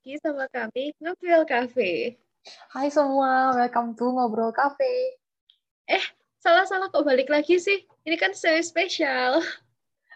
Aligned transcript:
lagi 0.00 0.16
sama 0.24 0.48
kami 0.48 0.96
Ngobrol 0.96 1.44
Cafe. 1.44 2.16
Hai 2.72 2.88
semua, 2.88 3.52
welcome 3.52 3.92
to 3.92 4.08
Ngobrol 4.08 4.48
Cafe. 4.48 5.20
Eh, 5.84 6.00
salah-salah 6.40 6.88
kok 6.88 7.04
balik 7.04 7.28
lagi 7.28 7.60
sih? 7.60 7.84
Ini 8.08 8.16
kan 8.16 8.32
seri 8.32 8.64
spesial. 8.64 9.44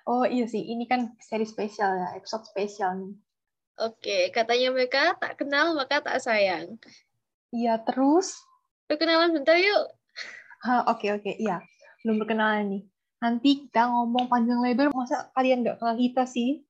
Oh 0.08 0.24
iya 0.24 0.48
sih, 0.48 0.64
ini 0.64 0.88
kan 0.88 1.12
seri 1.20 1.44
spesial 1.44 2.00
ya, 2.00 2.16
episode 2.16 2.48
spesial 2.48 2.96
nih. 2.96 3.12
Oke, 3.76 4.32
katanya 4.32 4.72
mereka 4.72 5.20
tak 5.20 5.36
kenal 5.44 5.76
maka 5.76 6.00
tak 6.00 6.16
sayang. 6.16 6.80
Iya, 7.52 7.76
terus? 7.84 8.40
Perkenalan 8.88 9.36
bentar 9.36 9.60
yuk. 9.60 9.84
Oke, 10.88 11.12
oke, 11.12 11.28
iya. 11.36 11.60
Belum 12.00 12.24
perkenalan 12.24 12.72
nih. 12.72 12.82
Nanti 13.20 13.68
kita 13.68 13.92
ngomong 13.92 14.32
panjang 14.32 14.64
lebar, 14.64 14.96
masa 14.96 15.28
kalian 15.36 15.60
nggak 15.60 15.76
kenal 15.76 15.92
kita 16.00 16.24
sih? 16.24 16.64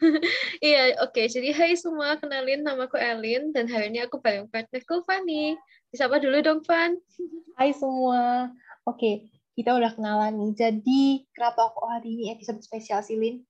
Iya, 0.64 0.96
oke. 1.04 1.12
Okay. 1.12 1.26
Jadi 1.28 1.52
hai 1.52 1.72
semua, 1.76 2.16
kenalin 2.16 2.64
nama 2.64 2.88
aku 2.88 2.96
Elin 2.96 3.52
dan 3.52 3.68
hari 3.68 3.92
ini 3.92 4.00
aku 4.04 4.20
bareng 4.20 4.48
partnerku 4.48 5.04
Fanny. 5.04 5.56
Disapa 5.92 6.22
dulu 6.22 6.40
dong, 6.40 6.60
Fan. 6.64 6.96
Hai 7.58 7.74
semua. 7.74 8.48
Oke, 8.86 8.96
okay, 8.96 9.14
kita 9.58 9.74
udah 9.74 9.92
kenalan 9.92 10.38
nih. 10.38 10.52
Jadi, 10.54 11.02
kenapa 11.34 11.74
kok 11.74 11.88
hari 11.90 12.14
ini 12.16 12.24
episode 12.32 12.62
spesial 12.62 13.02
sih, 13.02 13.18
Lin? 13.18 13.42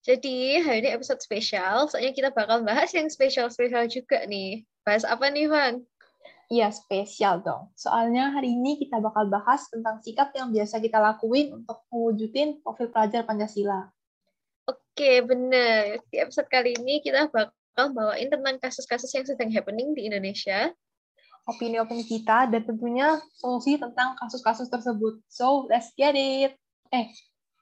Jadi, 0.00 0.64
hari 0.64 0.80
ini 0.80 0.90
episode 0.96 1.20
spesial, 1.20 1.86
soalnya 1.86 2.16
kita 2.16 2.32
bakal 2.32 2.64
bahas 2.64 2.90
yang 2.96 3.06
spesial-spesial 3.06 3.86
juga 3.86 4.24
nih. 4.24 4.64
Bahas 4.82 5.04
apa 5.04 5.28
nih, 5.28 5.46
Van? 5.46 5.84
Iya, 6.48 6.72
spesial 6.72 7.40
dong. 7.44 7.72
Soalnya 7.76 8.32
hari 8.32 8.52
ini 8.52 8.80
kita 8.80 9.00
bakal 9.00 9.28
bahas 9.32 9.64
tentang 9.68 10.00
sikap 10.00 10.32
yang 10.36 10.52
biasa 10.52 10.80
kita 10.80 11.00
lakuin 11.00 11.52
untuk 11.52 11.84
mewujudin 11.88 12.60
profil 12.60 12.88
pelajar 12.92 13.24
Pancasila. 13.24 13.92
Oke, 14.64 15.20
benar. 15.26 16.00
Di 16.08 16.22
episode 16.22 16.48
kali 16.48 16.72
ini 16.78 17.04
kita 17.04 17.28
bakal 17.28 17.92
bawain 17.92 18.32
tentang 18.32 18.56
kasus-kasus 18.62 19.10
yang 19.12 19.26
sedang 19.28 19.52
happening 19.52 19.92
di 19.92 20.08
Indonesia. 20.08 20.72
Opini-opini 21.44 22.08
kita 22.08 22.48
dan 22.48 22.64
tentunya 22.64 23.20
solusi 23.36 23.76
tentang 23.76 24.16
kasus-kasus 24.16 24.72
tersebut. 24.72 25.20
So, 25.28 25.68
let's 25.68 25.92
get 25.92 26.16
it. 26.16 26.56
Eh, 26.88 27.06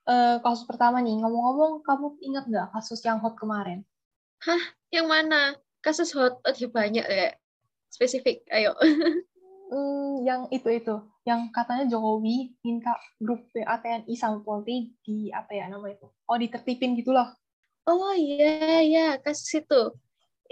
uh, 0.06 0.38
kasus 0.38 0.62
pertama 0.70 1.02
nih. 1.02 1.18
Ngomong-ngomong, 1.18 1.82
kamu 1.82 2.06
ingat 2.22 2.44
nggak 2.46 2.68
kasus 2.78 3.02
yang 3.02 3.18
hot 3.18 3.34
kemarin? 3.34 3.82
Hah? 4.46 4.62
Yang 4.94 5.06
mana? 5.10 5.42
Kasus 5.82 6.14
hot? 6.14 6.38
Oh, 6.46 6.54
banyak 6.54 7.02
ya. 7.02 7.34
Spesifik, 7.90 8.46
ayo. 8.54 8.78
hmm, 9.74 10.22
yang 10.22 10.46
itu 10.54 10.70
itu 10.70 11.02
yang 11.22 11.54
katanya 11.54 11.86
Jokowi 11.86 12.58
minta 12.66 12.98
grup 13.22 13.46
WA 13.54 13.78
TNI 13.78 14.14
sama 14.18 14.42
Polri 14.42 14.90
di 15.06 15.30
apa 15.30 15.54
ya 15.54 15.70
nama 15.70 15.86
itu? 15.90 16.06
Oh 16.26 16.36
ditertipin 16.38 16.98
gitulah 16.98 17.30
oh 17.88 18.14
iya 18.14 18.82
iya 18.82 19.06
kasus 19.22 19.50
itu. 19.62 19.82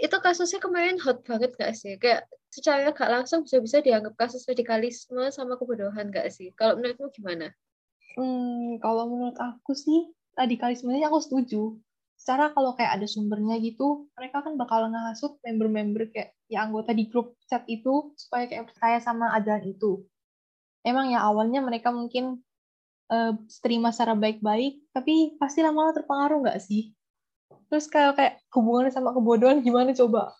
Itu 0.01 0.17
kasusnya 0.17 0.59
kemarin 0.59 0.97
hot 0.97 1.21
banget 1.23 1.53
gak 1.55 1.73
sih? 1.77 1.95
Kayak 2.01 2.25
secara 2.49 2.89
gak 2.91 3.11
langsung 3.11 3.45
bisa-bisa 3.45 3.79
dianggap 3.85 4.17
kasus 4.17 4.43
radikalisme 4.49 5.29
sama 5.29 5.55
kebodohan 5.59 6.09
gak 6.09 6.33
sih? 6.33 6.49
Kalau 6.57 6.79
menurutmu 6.79 7.13
gimana? 7.13 7.53
Hmm 8.17 8.81
kalau 8.83 9.07
menurut 9.07 9.37
aku 9.39 9.71
sih 9.77 10.11
radikalismenya 10.35 11.07
aku 11.07 11.19
setuju. 11.21 11.61
Secara 12.17 12.53
kalau 12.53 12.77
kayak 12.77 13.01
ada 13.01 13.07
sumbernya 13.09 13.57
gitu, 13.65 14.05
mereka 14.13 14.45
kan 14.45 14.53
bakal 14.53 14.85
ngasut 14.93 15.41
member-member 15.41 16.13
kayak 16.13 16.37
ya 16.45 16.69
anggota 16.69 16.93
di 16.93 17.09
grup 17.09 17.33
chat 17.49 17.65
itu 17.65 18.13
supaya 18.13 18.45
kayak 18.45 18.69
percaya 18.69 19.01
sama 19.01 19.33
ajaran 19.33 19.65
itu. 19.65 20.05
Emang 20.81 21.13
ya 21.13 21.21
awalnya 21.21 21.61
mereka 21.61 21.93
mungkin 21.93 22.41
uh, 23.13 23.33
terima 23.61 23.93
secara 23.93 24.17
baik-baik, 24.17 24.81
tapi 24.95 25.37
pasti 25.37 25.61
lama-lama 25.61 25.93
terpengaruh 25.93 26.41
nggak 26.47 26.61
sih? 26.61 26.95
Terus 27.69 27.85
kayak 27.87 28.17
kayak 28.17 28.33
hubungannya 28.51 28.91
sama 28.91 29.13
kebodohan 29.15 29.61
gimana 29.61 29.93
coba? 29.93 30.33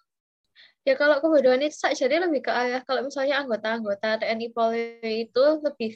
Ya 0.81 0.97
kalau 0.97 1.21
kebodohan 1.21 1.61
itu 1.61 1.77
jadi 1.93 2.25
lebih 2.25 2.41
ke 2.41 2.51
arah 2.51 2.81
kalau 2.81 3.05
misalnya 3.05 3.37
anggota-anggota 3.45 4.25
TNI 4.25 4.49
Polri 4.49 5.29
itu 5.29 5.43
lebih 5.61 5.93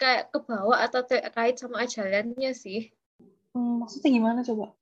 kayak 0.00 0.32
ke 0.32 0.38
bawah 0.42 0.80
atau 0.80 1.04
terkait 1.04 1.60
sama 1.60 1.84
ajarannya 1.84 2.50
sih. 2.56 2.90
Hmm, 3.52 3.84
maksudnya 3.84 4.10
gimana 4.10 4.40
coba? 4.40 4.72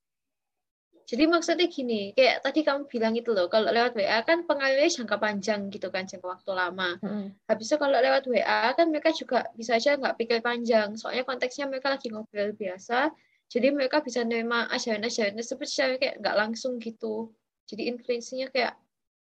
Jadi 1.10 1.26
maksudnya 1.26 1.66
gini, 1.66 2.14
kayak 2.14 2.46
tadi 2.46 2.62
kamu 2.62 2.86
bilang 2.86 3.18
itu 3.18 3.34
loh, 3.34 3.50
kalau 3.50 3.74
lewat 3.74 3.98
WA 3.98 4.22
kan 4.22 4.46
pengaruhnya 4.46 4.86
jangka 4.86 5.18
panjang 5.18 5.66
gitu 5.66 5.90
kan, 5.90 6.06
jangka 6.06 6.38
waktu 6.38 6.54
lama. 6.54 7.02
Hmm. 7.02 7.34
Habisnya 7.50 7.82
kalau 7.82 7.98
lewat 7.98 8.30
WA 8.30 8.70
kan 8.78 8.86
mereka 8.94 9.10
juga 9.10 9.50
bisa 9.58 9.74
aja 9.74 9.98
nggak 9.98 10.14
pikir 10.14 10.38
panjang, 10.38 10.94
soalnya 10.94 11.26
konteksnya 11.26 11.66
mereka 11.66 11.90
lagi 11.90 12.14
ngobrol 12.14 12.54
biasa, 12.54 13.10
jadi 13.50 13.74
mereka 13.74 14.06
bisa 14.06 14.22
nerima 14.22 14.70
ajaran-ajaran 14.70 15.34
tersebut 15.34 15.66
secara 15.66 15.98
kayak 15.98 16.22
nggak 16.22 16.36
langsung 16.38 16.78
gitu. 16.78 17.34
Jadi 17.66 17.90
influensinya 17.90 18.46
kayak 18.54 18.78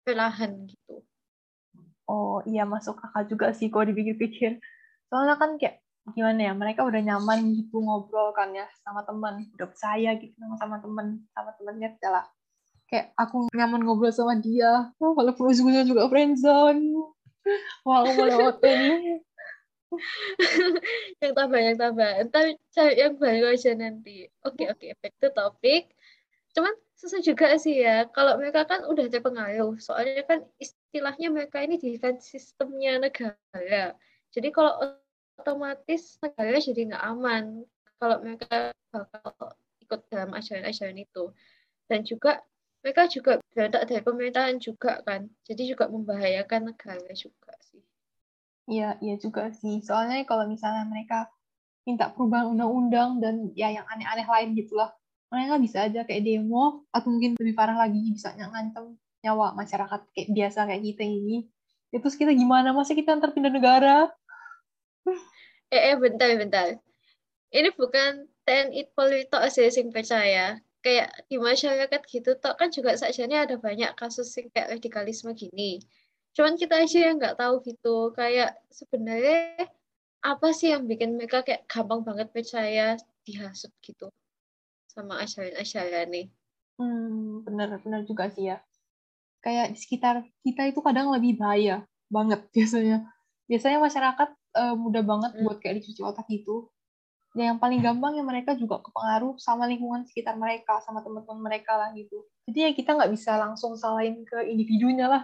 perlahan 0.05 0.69
gitu. 0.69 1.01
Oh 2.05 2.45
iya 2.45 2.61
masuk 2.61 3.01
kakak 3.01 3.25
juga 3.25 3.47
sih 3.57 3.73
kalau 3.73 3.89
dipikir-pikir. 3.89 4.61
Soalnya 5.09 5.41
kan 5.41 5.57
kayak 5.57 5.81
gimana 6.17 6.50
ya 6.50 6.53
mereka 6.57 6.81
udah 6.81 6.97
nyaman 6.97 7.53
gitu 7.53 7.78
ngobrol 7.78 8.34
kan 8.34 8.50
ya 8.51 8.66
sama 8.81 9.06
teman 9.06 9.45
udah 9.53 9.67
percaya 9.69 10.17
gitu 10.17 10.34
sama 10.34 10.56
sama 10.57 10.75
teman 10.81 11.22
sama 11.31 11.53
temennya 11.56 11.94
adalah 12.01 12.25
kayak 12.91 13.16
aku 13.16 13.47
nyaman 13.56 13.88
ngobrol 13.88 14.11
sama 14.11 14.35
dia. 14.35 14.91
Oh, 15.00 15.16
walaupun 15.16 15.56
ujungnya 15.56 15.88
juga 15.88 16.11
friendzone. 16.11 16.91
Wah 17.88 18.03
aku 18.03 18.11
mau 18.19 18.28
lewat 18.28 18.57
ini 18.67 19.23
yang 21.19 21.34
tambah 21.35 21.59
yang 21.59 21.75
tambah 21.75 22.11
entar 22.23 22.56
cari 22.72 22.95
yang 22.95 23.16
baru 23.19 23.51
aja 23.51 23.72
nanti. 23.75 24.28
Oke 24.44 24.63
okay, 24.63 24.66
oke 24.72 24.79
okay, 24.79 24.91
back 25.00 25.16
to 25.19 25.28
topic. 25.31 25.91
Cuman 26.56 26.72
susah 26.95 27.19
juga 27.23 27.56
sih 27.57 27.81
ya 27.81 28.06
kalau 28.11 28.38
mereka 28.38 28.67
kan 28.67 28.85
udah 28.85 29.09
terpengaruh 29.09 29.79
soalnya 29.81 30.22
kan 30.28 30.45
istilahnya 30.61 31.34
mereka 31.34 31.63
ini 31.63 31.81
defense 31.81 32.29
sistemnya 32.29 33.01
negara. 33.01 33.95
Jadi 34.31 34.47
kalau 34.53 35.00
otomatis 35.41 36.22
negara 36.22 36.57
jadi 36.62 36.81
nggak 36.94 37.03
aman 37.03 37.66
kalau 37.97 38.18
mereka 38.22 38.72
bakal 38.94 39.57
ikut 39.81 40.00
dalam 40.07 40.31
ajaran-ajaran 40.31 40.97
itu. 41.02 41.34
Dan 41.90 42.07
juga 42.07 42.40
mereka 42.81 43.06
juga 43.12 43.38
berada 43.53 43.85
dari 43.85 44.02
pemerintahan 44.02 44.57
juga 44.57 45.06
kan, 45.06 45.29
jadi 45.46 45.75
juga 45.75 45.85
membahayakan 45.91 46.74
negara 46.74 47.12
juga 47.13 47.53
sih. 47.62 47.84
Iya, 48.72 48.97
iya 49.03 49.16
juga 49.22 49.53
sih. 49.53 49.85
Soalnya 49.85 50.25
kalau 50.25 50.50
misalnya 50.50 50.88
mereka 50.90 51.29
minta 51.85 52.09
perubahan 52.09 52.58
undang-undang 52.58 53.22
dan 53.22 53.35
ya 53.53 53.69
yang 53.69 53.85
aneh-aneh 53.85 54.25
lain 54.25 54.58
gitulah, 54.58 54.90
mereka 55.29 55.62
bisa 55.62 55.85
aja 55.85 56.02
kayak 56.08 56.25
demo 56.25 56.88
atau 56.90 57.09
mungkin 57.12 57.38
lebih 57.38 57.53
parah 57.53 57.78
lagi 57.78 58.02
bisa 58.13 58.34
ngancem 58.34 58.97
nyawa 59.22 59.53
masyarakat 59.53 60.02
kayak 60.18 60.29
biasa 60.34 60.59
kayak 60.66 60.81
kita 60.81 61.03
ini. 61.06 61.46
Ya, 61.91 62.00
terus 62.00 62.18
kita 62.18 62.31
gimana? 62.34 62.73
Masa 62.73 62.96
kita 62.97 63.13
antar 63.13 63.35
pindah 63.35 63.52
negara? 63.53 64.09
Eh, 65.71 65.95
eh 65.95 65.97
bentar 65.97 66.29
bentar. 66.35 66.67
Ini 67.51 67.71
bukan 67.75 68.27
TNI 68.47 68.91
Polri 68.95 69.27
tok 69.27 69.47
sing 69.51 69.91
percaya 69.91 70.59
kayak 70.81 71.13
di 71.29 71.37
masyarakat 71.37 72.01
gitu 72.09 72.33
tok 72.41 72.57
kan 72.57 72.73
juga 72.73 72.97
saja 72.97 73.29
ada 73.29 73.55
banyak 73.55 73.93
kasus 73.93 74.33
sing 74.33 74.49
kayak 74.51 74.77
radikalisme 74.77 75.31
gini. 75.37 75.79
Cuman 76.33 76.57
kita 76.57 76.83
aja 76.83 77.11
yang 77.11 77.21
nggak 77.21 77.37
tahu 77.37 77.61
gitu. 77.63 78.11
Kayak 78.15 78.57
sebenarnya 78.73 79.67
apa 80.21 80.47
sih 80.53 80.73
yang 80.73 80.85
bikin 80.85 81.17
mereka 81.17 81.45
kayak 81.45 81.65
gampang 81.69 82.01
banget 82.05 82.29
percaya 82.33 82.97
dihasut 83.25 83.73
gitu 83.85 84.09
sama 84.89 85.21
ajaran-ajaran 85.21 86.07
nih? 86.09 86.27
Hmm 86.81 87.45
benar 87.45 87.77
benar 87.83 88.01
juga 88.07 88.31
sih 88.33 88.49
ya. 88.49 88.57
Kayak 89.41 89.73
di 89.73 89.77
sekitar 89.77 90.15
kita 90.45 90.69
itu 90.69 90.79
kadang 90.81 91.13
lebih 91.13 91.37
bahaya 91.37 91.85
banget 92.09 92.41
biasanya. 92.55 93.05
Biasanya 93.46 93.79
masyarakat 93.84 94.29
uh, 94.55 94.75
mudah 94.75 95.03
banget 95.03 95.31
hmm. 95.35 95.43
buat 95.47 95.57
kayak 95.59 95.81
dicuci 95.81 96.01
otak 96.03 96.27
gitu. 96.27 96.71
Dan 97.31 97.55
yang 97.55 97.59
paling 97.63 97.79
gampang 97.79 98.19
ya 98.19 98.23
mereka 98.27 98.59
juga 98.59 98.83
kepengaruh 98.83 99.39
sama 99.39 99.63
lingkungan 99.63 100.03
sekitar 100.03 100.35
mereka, 100.35 100.83
sama 100.83 100.99
teman-teman 100.99 101.39
mereka 101.39 101.79
lah 101.79 101.95
gitu. 101.95 102.27
Jadi 102.51 102.59
ya 102.59 102.69
kita 102.75 102.91
nggak 102.99 103.11
bisa 103.11 103.39
langsung 103.39 103.79
salahin 103.79 104.27
ke 104.27 104.51
individunya 104.51 105.07
lah. 105.07 105.23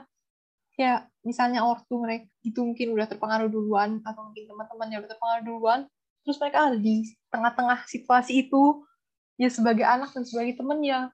Ya 0.79 1.03
misalnya 1.27 1.68
ortu 1.68 2.00
mereka 2.00 2.31
gitu 2.47 2.63
mungkin 2.63 2.95
udah 2.95 3.12
terpengaruh 3.12 3.51
duluan, 3.51 4.00
atau 4.07 4.31
mungkin 4.31 4.47
teman-teman 4.47 4.88
yang 4.88 5.00
udah 5.03 5.12
terpengaruh 5.12 5.44
duluan, 5.44 5.79
terus 6.24 6.39
mereka 6.39 6.71
ada 6.71 6.77
di 6.79 7.03
tengah-tengah 7.27 7.83
situasi 7.91 8.47
itu, 8.47 8.88
ya 9.35 9.51
sebagai 9.51 9.83
anak 9.83 10.15
dan 10.15 10.24
sebagai 10.24 10.57
teman 10.57 10.79
ya 10.81 11.12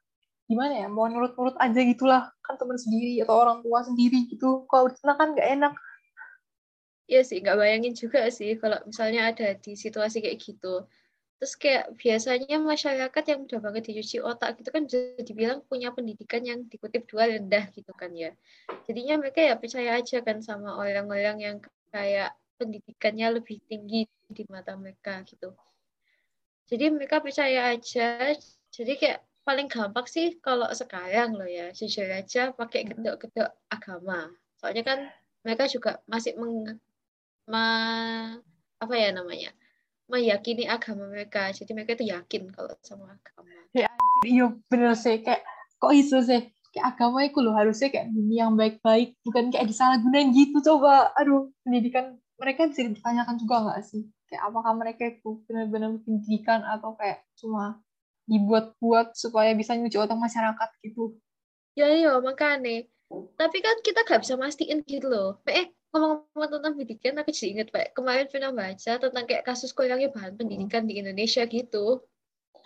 gimana 0.47 0.75
ya 0.75 0.87
mau 0.91 1.07
nurut-nurut 1.07 1.55
aja 1.55 1.79
gitulah 1.87 2.29
kan 2.43 2.59
teman 2.59 2.75
sendiri 2.75 3.15
atau 3.23 3.35
orang 3.39 3.63
tua 3.63 3.79
sendiri 3.83 4.27
gitu 4.27 4.67
kalau 4.67 4.91
di 4.91 4.95
sana 4.99 5.15
kan 5.15 5.31
nggak 5.31 5.49
enak 5.59 5.73
Iya 7.13 7.21
sih, 7.29 7.37
nggak 7.45 7.57
bayangin 7.61 7.93
juga 7.93 8.19
sih 8.33 8.57
kalau 8.57 8.81
misalnya 8.89 9.21
ada 9.29 9.47
di 9.53 9.71
situasi 9.77 10.17
kayak 10.25 10.37
gitu. 10.41 10.81
Terus 11.37 11.53
kayak 11.61 11.85
biasanya 12.01 12.57
masyarakat 12.57 13.23
yang 13.29 13.39
udah 13.45 13.59
banget 13.65 13.83
dicuci 13.93 14.17
otak 14.17 14.57
gitu 14.57 14.69
kan 14.73 14.81
bisa 14.89 14.97
dibilang 15.21 15.59
punya 15.69 15.93
pendidikan 15.93 16.41
yang 16.41 16.65
dikutip 16.65 17.05
dua 17.05 17.29
rendah 17.29 17.69
gitu 17.77 17.93
kan 17.93 18.09
ya. 18.17 18.33
Jadinya 18.89 19.21
mereka 19.21 19.45
ya 19.45 19.53
percaya 19.61 20.01
aja 20.01 20.17
kan 20.25 20.41
sama 20.41 20.73
orang-orang 20.81 21.37
yang 21.37 21.57
kayak 21.93 22.33
pendidikannya 22.57 23.27
lebih 23.37 23.61
tinggi 23.69 24.09
di 24.09 24.43
mata 24.49 24.73
mereka 24.73 25.21
gitu. 25.29 25.53
Jadi 26.65 26.85
mereka 26.89 27.21
percaya 27.21 27.77
aja, 27.77 28.33
jadi 28.73 28.93
kayak 28.97 29.19
paling 29.45 29.67
gampang 29.69 30.07
sih 30.09 30.39
kalau 30.41 30.65
sekarang 30.73 31.37
loh 31.37 31.45
ya, 31.45 31.69
jujur 31.77 32.09
aja 32.09 32.49
pakai 32.55 32.89
gedok-gedok 32.89 33.53
agama. 33.69 34.33
Soalnya 34.57 34.81
kan 34.81 34.99
mereka 35.43 35.67
juga 35.69 35.99
masih 36.07 36.39
ma, 37.47 37.65
apa 38.79 38.93
ya 38.95 39.11
namanya? 39.15 39.51
meyakini 40.11 40.67
agama 40.67 41.07
mereka. 41.07 41.49
Jadi 41.49 41.71
mereka 41.71 41.95
itu 41.97 42.11
yakin 42.11 42.51
kalau 42.51 42.71
sama 42.83 43.15
agama. 43.15 43.49
Ya, 43.73 43.89
iya 44.27 44.51
bener 44.67 44.93
sih. 44.93 45.23
Kayak 45.23 45.41
kok 45.79 45.93
iso 45.95 46.19
sih? 46.21 46.51
Kayak 46.73 46.97
agama 46.97 47.25
itu 47.25 47.39
loh 47.41 47.53
harusnya 47.53 47.89
kayak 47.93 48.11
dunia 48.11 48.49
yang 48.49 48.53
baik-baik. 48.53 49.17
Bukan 49.23 49.49
kayak 49.53 49.69
disalahgunain 49.69 50.33
gitu 50.35 50.59
coba. 50.61 51.13
Aduh 51.17 51.49
pendidikan 51.63 52.19
mereka 52.37 52.67
bisa 52.69 52.85
ditanyakan 52.85 53.35
juga 53.39 53.55
nggak 53.69 53.81
sih? 53.85 54.03
Kayak 54.27 54.43
apakah 54.49 54.73
mereka 54.77 55.03
itu 55.09 55.29
benar-benar 55.49 55.97
pendidikan 56.03 56.61
atau 56.65 56.97
kayak 56.97 57.25
cuma 57.37 57.81
dibuat-buat 58.23 59.13
supaya 59.19 59.51
bisa 59.53 59.75
nyuci 59.75 59.97
otak 59.99 60.17
masyarakat 60.17 60.69
gitu? 60.85 61.17
Ya 61.73 61.89
iya 61.89 62.17
makanya. 62.21 62.85
Tapi 63.13 63.57
kan 63.61 63.77
kita 63.85 64.01
gak 64.09 64.25
bisa 64.25 64.33
mastiin 64.41 64.81
gitu 64.89 65.05
loh 65.05 65.37
eh 65.45 65.69
ngomong-ngomong 65.93 66.49
tentang 66.49 66.71
pendidikan 66.73 67.13
aku 67.21 67.29
jadi 67.29 67.47
inget 67.53 67.67
Pak. 67.69 67.93
Kemarin 67.93 68.25
pernah 68.25 68.49
baca 68.49 68.91
tentang 68.97 69.23
kayak 69.29 69.43
kasus 69.45 69.69
kurangnya 69.77 70.09
bahan 70.09 70.33
pendidikan 70.33 70.89
di 70.89 70.97
Indonesia 70.97 71.45
gitu. 71.45 72.01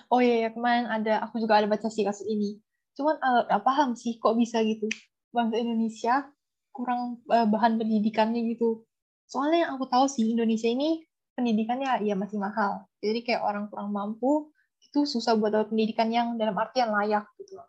Oh 0.08 0.20
iya, 0.24 0.48
iya. 0.48 0.50
Kemarin 0.56 0.88
ada 0.88 1.28
aku 1.28 1.44
juga 1.44 1.60
ada 1.60 1.68
baca 1.68 1.92
sih 1.92 2.08
kasus 2.08 2.24
ini. 2.24 2.64
Cuman 2.96 3.20
uh, 3.20 3.60
paham 3.60 4.00
sih 4.00 4.16
kok 4.16 4.40
bisa 4.40 4.64
gitu. 4.64 4.88
Bangsa 5.36 5.60
Indonesia 5.60 6.32
kurang 6.72 7.20
uh, 7.28 7.44
bahan 7.44 7.76
pendidikannya 7.76 8.48
gitu. 8.56 8.88
Soalnya 9.28 9.68
yang 9.68 9.72
aku 9.76 9.92
tahu 9.92 10.08
sih 10.08 10.32
Indonesia 10.32 10.72
ini 10.72 11.04
pendidikannya 11.36 12.08
ya 12.08 12.16
masih 12.16 12.40
mahal. 12.40 12.88
Jadi 13.04 13.28
kayak 13.28 13.44
orang 13.44 13.68
kurang 13.68 13.92
mampu 13.92 14.50
itu 14.80 15.04
susah 15.04 15.36
buat 15.36 15.52
dapat 15.52 15.76
pendidikan 15.76 16.08
yang 16.08 16.40
dalam 16.40 16.56
artian 16.56 16.96
layak 16.96 17.28
gitu. 17.44 17.60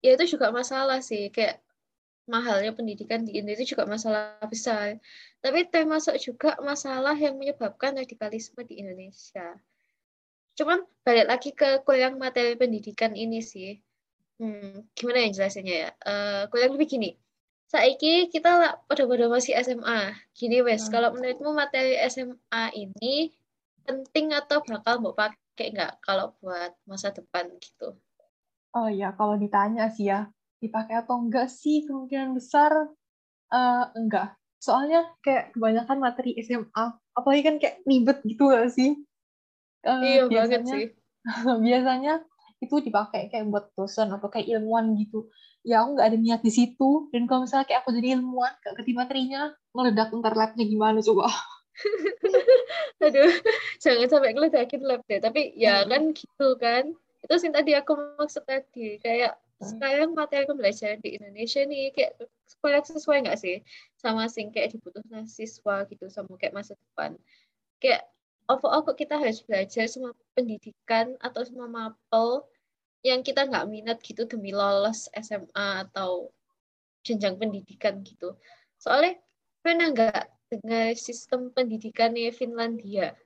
Ya 0.00 0.16
itu 0.16 0.34
juga 0.34 0.48
masalah 0.48 1.04
sih. 1.04 1.28
Kayak 1.28 1.60
mahalnya 2.30 2.70
pendidikan 2.70 3.26
di 3.26 3.42
Indonesia 3.42 3.66
juga 3.66 3.90
masalah 3.90 4.38
besar 4.46 5.02
tapi 5.42 5.66
termasuk 5.66 6.14
juga 6.22 6.54
masalah 6.62 7.18
yang 7.18 7.34
menyebabkan 7.34 7.98
radikalisme 7.98 8.62
di 8.62 8.78
Indonesia 8.78 9.58
cuman 10.54 10.86
balik 11.02 11.26
lagi 11.26 11.50
ke 11.50 11.82
kurang 11.82 12.22
materi 12.22 12.54
pendidikan 12.54 13.18
ini 13.18 13.42
sih 13.42 13.74
hmm, 14.38 14.94
gimana 14.94 15.26
yang 15.26 15.32
jelasinnya 15.34 15.76
ya 15.76 15.90
uh, 16.06 16.42
kurang 16.46 16.78
lebih 16.78 16.86
gini 16.86 17.10
Saiki 17.70 18.26
kita 18.34 18.82
pada-pada 18.90 19.30
masih 19.30 19.54
SMA. 19.62 20.10
Gini 20.34 20.58
wes, 20.58 20.82
hmm. 20.82 20.90
kalau 20.90 21.14
menurutmu 21.14 21.54
materi 21.54 21.94
SMA 22.10 22.64
ini 22.74 23.30
penting 23.86 24.34
atau 24.34 24.58
bakal 24.66 24.98
mau 24.98 25.14
pakai 25.14 25.70
nggak 25.70 26.02
kalau 26.02 26.34
buat 26.42 26.74
masa 26.82 27.14
depan 27.14 27.46
gitu? 27.62 27.94
Oh 28.74 28.90
ya, 28.90 29.14
kalau 29.14 29.38
ditanya 29.38 29.86
sih 29.86 30.10
ya, 30.10 30.26
dipakai 30.60 31.00
atau 31.00 31.18
enggak 31.18 31.48
sih 31.48 31.88
kemungkinan 31.88 32.36
besar 32.36 32.70
uh, 33.50 33.84
enggak. 33.96 34.36
Soalnya 34.60 35.08
kayak 35.24 35.56
kebanyakan 35.56 35.98
materi 35.98 36.36
SMA, 36.44 36.84
apalagi 37.16 37.42
kan 37.42 37.56
kayak 37.56 37.80
ribet 37.88 38.20
gitu 38.28 38.52
gak 38.52 38.68
sih? 38.70 39.00
Uh, 39.80 40.04
iya 40.04 40.22
biasanya, 40.28 40.60
banget 40.60 40.68
sih. 40.68 40.86
biasanya 41.66 42.14
itu 42.60 42.76
dipakai 42.84 43.32
kayak 43.32 43.48
buat 43.48 43.72
dosen 43.72 44.12
atau 44.12 44.28
kayak 44.28 44.52
ilmuwan 44.52 44.92
gitu 45.00 45.32
ya 45.64 45.80
aku 45.80 45.96
nggak 45.96 46.08
ada 46.12 46.18
niat 46.20 46.40
di 46.44 46.52
situ 46.52 47.08
dan 47.08 47.24
kalau 47.24 47.48
misalnya 47.48 47.64
kayak 47.64 47.80
aku 47.84 47.96
jadi 47.96 48.20
ilmuwan 48.20 48.52
gak 48.60 48.76
ketik 48.76 48.96
materinya 49.00 49.42
meledak 49.72 50.12
ntar 50.12 50.36
labnya 50.36 50.68
gimana 50.68 51.00
coba 51.00 51.32
aduh 53.04 53.32
jangan 53.80 54.08
sampai 54.12 54.36
ngeledakin 54.36 54.84
lab 54.84 55.00
deh 55.08 55.24
tapi 55.24 55.56
ya 55.56 55.84
hmm. 55.84 55.88
kan 55.88 56.02
gitu 56.12 56.48
kan 56.60 56.84
itu 57.20 57.34
sih 57.36 57.50
tadi 57.52 57.76
aku 57.76 57.92
maksud 58.16 58.44
tadi 58.48 58.96
kayak. 59.00 59.36
Sekarang 59.60 60.16
materi 60.16 60.48
pembelajaran 60.48 61.04
di 61.04 61.20
Indonesia 61.20 61.60
nih 61.68 61.92
kayak 61.92 62.16
sekolah 62.48 62.80
sesuai 62.80 63.28
nggak 63.28 63.38
sih 63.38 63.60
sama 64.00 64.24
sing 64.26 64.48
kayak 64.48 64.72
dibutuhkan 64.72 65.28
siswa 65.28 65.84
gitu 65.84 66.08
sama 66.08 66.32
kayak 66.40 66.56
masa 66.56 66.72
depan 66.80 67.20
kayak 67.76 68.08
overall 68.50 68.82
kok 68.82 68.98
kita 68.98 69.14
harus 69.20 69.44
belajar 69.46 69.86
semua 69.86 70.16
pendidikan 70.34 71.14
atau 71.22 71.46
semua 71.46 71.70
mapel 71.70 72.42
yang 73.06 73.24
kita 73.24 73.48
nggak 73.48 73.68
minat 73.70 73.98
gitu 74.04 74.28
demi 74.28 74.52
lolos 74.52 75.08
SMA 75.16 75.88
atau 75.88 76.28
jenjang 77.06 77.40
pendidikan 77.40 78.04
gitu. 78.04 78.36
Soalnya 78.76 79.16
pernah 79.64 79.88
nggak 79.88 80.24
dengar 80.52 80.92
sistem 80.98 81.48
pendidikannya 81.54 82.28
Finlandia? 82.34 83.16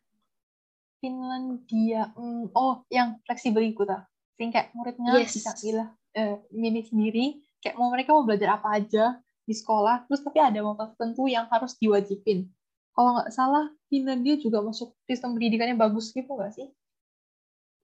Finlandia, 1.02 2.14
hmm, 2.14 2.54
oh 2.54 2.86
yang 2.92 3.18
fleksibel 3.26 3.64
itu 3.66 3.82
tak? 3.82 4.06
Sing 4.38 4.54
kayak 4.54 4.70
muridnya 4.78 5.18
yes. 5.18 5.34
bisa 5.36 5.52
pilih 5.58 5.88
eh, 6.14 6.38
milih 6.54 6.84
sendiri, 6.86 7.42
kayak 7.60 7.76
mau 7.76 7.90
mereka 7.90 8.14
mau 8.14 8.24
belajar 8.24 8.56
apa 8.56 8.80
aja 8.80 9.18
di 9.44 9.52
sekolah, 9.52 10.08
terus 10.08 10.24
tapi 10.24 10.40
ada 10.40 10.62
mata 10.64 10.88
tertentu 10.94 11.28
yang 11.28 11.44
harus 11.52 11.76
diwajibin. 11.76 12.48
Kalau 12.94 13.18
nggak 13.18 13.30
salah, 13.34 13.68
Finlandia 13.90 14.38
juga 14.38 14.62
masuk 14.62 14.94
sistem 15.04 15.34
pendidikannya 15.36 15.76
bagus 15.76 16.14
gitu 16.14 16.30
nggak 16.30 16.54
sih? 16.54 16.70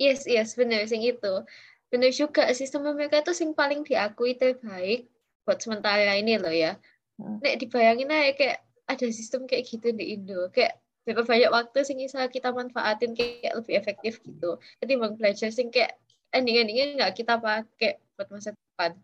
Yes, 0.01 0.25
yes, 0.25 0.57
benar 0.57 0.89
sing 0.89 1.05
itu 1.05 1.45
bener 1.91 2.15
juga 2.15 2.47
sistem 2.55 2.87
mereka 2.95 3.19
itu 3.21 3.35
sing 3.35 3.51
paling 3.53 3.83
diakui 3.83 4.39
terbaik 4.39 5.11
buat 5.43 5.59
sementara 5.59 6.15
ini 6.15 6.39
loh 6.39 6.55
ya 6.55 6.79
hmm. 7.19 7.43
nek 7.43 7.59
dibayangin 7.59 8.15
aja 8.15 8.33
kayak 8.39 8.59
ada 8.87 9.07
sistem 9.11 9.51
kayak 9.51 9.67
gitu 9.67 9.91
di 9.91 10.15
Indo 10.15 10.47
kayak 10.55 10.79
berapa 11.03 11.27
banyak 11.27 11.51
waktu 11.51 11.79
sing 11.83 11.99
bisa 11.99 12.31
kita 12.31 12.55
manfaatin 12.55 13.19
kayak 13.19 13.59
lebih 13.59 13.75
efektif 13.75 14.23
gitu 14.23 14.63
ketimbang 14.79 15.19
belajar 15.19 15.51
sing 15.51 15.75
kayak 15.75 15.99
ending-endingnya 16.31 16.95
nggak 16.95 17.13
kita 17.19 17.43
pakai 17.43 17.99
buat 18.21 18.29
masa 18.29 18.53
depan 18.53 19.01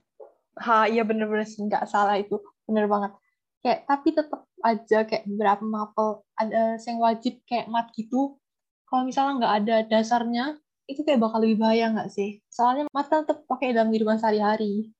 ha 0.60 0.84
iya 0.84 1.00
bener-bener 1.08 1.48
sih 1.48 1.64
nggak 1.64 1.88
salah 1.88 2.20
itu 2.20 2.36
bener 2.68 2.84
banget 2.84 3.16
kayak 3.64 3.88
tapi 3.88 4.12
tetap 4.12 4.44
aja 4.60 4.98
kayak 5.08 5.24
beberapa 5.24 5.64
mapel 5.64 6.20
ada 6.36 6.76
yang 6.76 7.00
wajib 7.00 7.40
kayak 7.48 7.72
mat 7.72 7.88
gitu 7.96 8.36
kalau 8.84 9.08
misalnya 9.08 9.32
nggak 9.40 9.54
ada 9.64 9.76
dasarnya 9.88 10.60
itu 10.86 11.02
kayak 11.02 11.18
bakal 11.18 11.42
lebih 11.42 11.58
bahaya 11.58 11.90
nggak 11.90 12.10
sih? 12.14 12.38
Soalnya 12.46 12.86
mata 12.94 13.22
tetap 13.26 13.42
pakai 13.50 13.74
dalam 13.74 13.90
kehidupan 13.90 14.22
sehari-hari. 14.22 14.94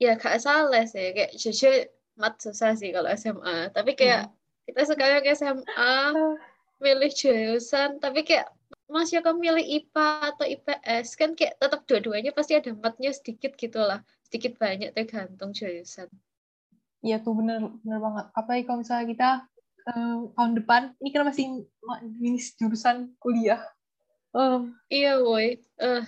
Ya 0.00 0.16
gak 0.16 0.40
salah 0.40 0.88
sih, 0.88 1.12
kayak 1.12 1.36
jujur 1.36 1.74
mat 2.16 2.40
susah 2.40 2.72
sih 2.74 2.90
kalau 2.94 3.12
SMA. 3.12 3.68
Tapi 3.76 3.92
kayak 3.92 4.30
hmm. 4.30 4.34
kita 4.72 4.82
sekarang 4.88 5.24
SMA 5.36 5.96
milih 6.78 7.12
jurusan, 7.12 8.00
tapi 8.00 8.24
kayak 8.24 8.48
masih 8.88 9.20
akan 9.20 9.36
milih 9.36 9.62
IPA 9.62 10.08
atau 10.34 10.44
IPS 10.48 11.06
kan 11.14 11.30
kayak 11.36 11.60
tetap 11.60 11.84
dua-duanya 11.84 12.32
pasti 12.32 12.56
ada 12.56 12.72
matnya 12.72 13.12
sedikit 13.12 13.52
gitu 13.54 13.78
lah, 13.84 14.00
sedikit 14.24 14.56
banyak 14.56 14.96
tergantung 14.96 15.52
jurusan. 15.52 16.08
Iya 17.04 17.20
tuh 17.22 17.36
bener 17.36 17.68
bener 17.84 18.00
banget. 18.00 18.26
Apalagi 18.34 18.64
kalau 18.64 18.80
misalnya 18.80 19.06
kita 19.06 19.30
um, 19.92 20.32
tahun 20.34 20.52
depan 20.58 20.82
ini 20.98 21.08
kan 21.14 21.22
masih 21.28 21.68
minis 22.18 22.56
jurusan 22.58 23.12
kuliah 23.22 23.62
Oh, 24.36 24.68
iya 24.92 25.16
woi. 25.24 25.56
Uh. 25.80 26.04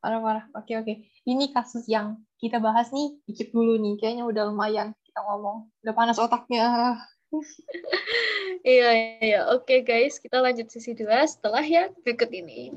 Parah-parah. 0.00 0.48
Oke, 0.56 0.72
oke. 0.80 1.04
Ini 1.28 1.52
kasus 1.52 1.84
yang 1.84 2.16
kita 2.40 2.56
bahas 2.62 2.88
nih, 2.90 3.20
dikit 3.28 3.52
dulu 3.52 3.76
nih. 3.76 4.00
Kayaknya 4.00 4.24
udah 4.24 4.42
lumayan 4.48 4.96
kita 5.04 5.20
ngomong. 5.20 5.68
Udah 5.84 5.94
panas 5.94 6.16
otaknya. 6.16 6.96
iya, 8.66 9.18
iya. 9.18 9.40
Oke 9.50 9.82
guys, 9.82 10.22
kita 10.22 10.38
lanjut 10.38 10.70
sesi 10.70 10.94
dua 10.94 11.26
setelah 11.26 11.62
yang 11.62 11.90
berikut 12.06 12.30
ini. 12.30 12.70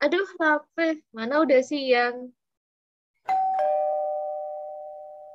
Aduh, 0.00 0.28
lapar. 0.40 0.96
Mana 1.12 1.44
udah 1.44 1.60
siang? 1.60 2.32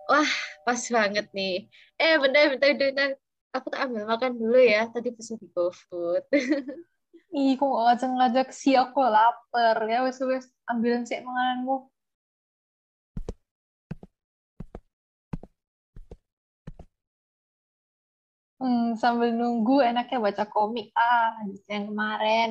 Wah, 0.10 0.32
pas 0.66 0.82
banget 0.90 1.30
nih. 1.38 1.70
Eh, 2.02 2.18
bentar, 2.18 2.50
bentar, 2.50 2.72
bentar. 2.74 3.10
Aku 3.54 3.70
tak 3.70 3.88
ambil 3.88 4.10
makan 4.10 4.42
dulu 4.42 4.58
ya. 4.58 4.90
Tadi 4.90 5.14
pesan 5.14 5.38
di 5.38 5.48
GoFood. 5.54 6.26
Ih, 7.34 7.52
kok 7.60 7.70
gak 7.74 7.84
ngajak-ngajak 7.86 8.48
sih 8.60 8.74
aku 8.84 9.00
lapar. 9.16 9.78
Ya, 9.92 9.98
wes 10.06 10.20
wes 10.30 10.46
ambilin 10.70 11.04
sih 11.10 11.18
makananmu. 11.28 11.76
Hmm, 18.60 18.82
sambil 19.02 19.30
nunggu 19.40 19.74
enaknya 19.90 20.18
baca 20.26 20.44
komik. 20.54 20.86
Ah, 21.02 21.28
yang 21.72 21.84
kemarin. 21.90 22.50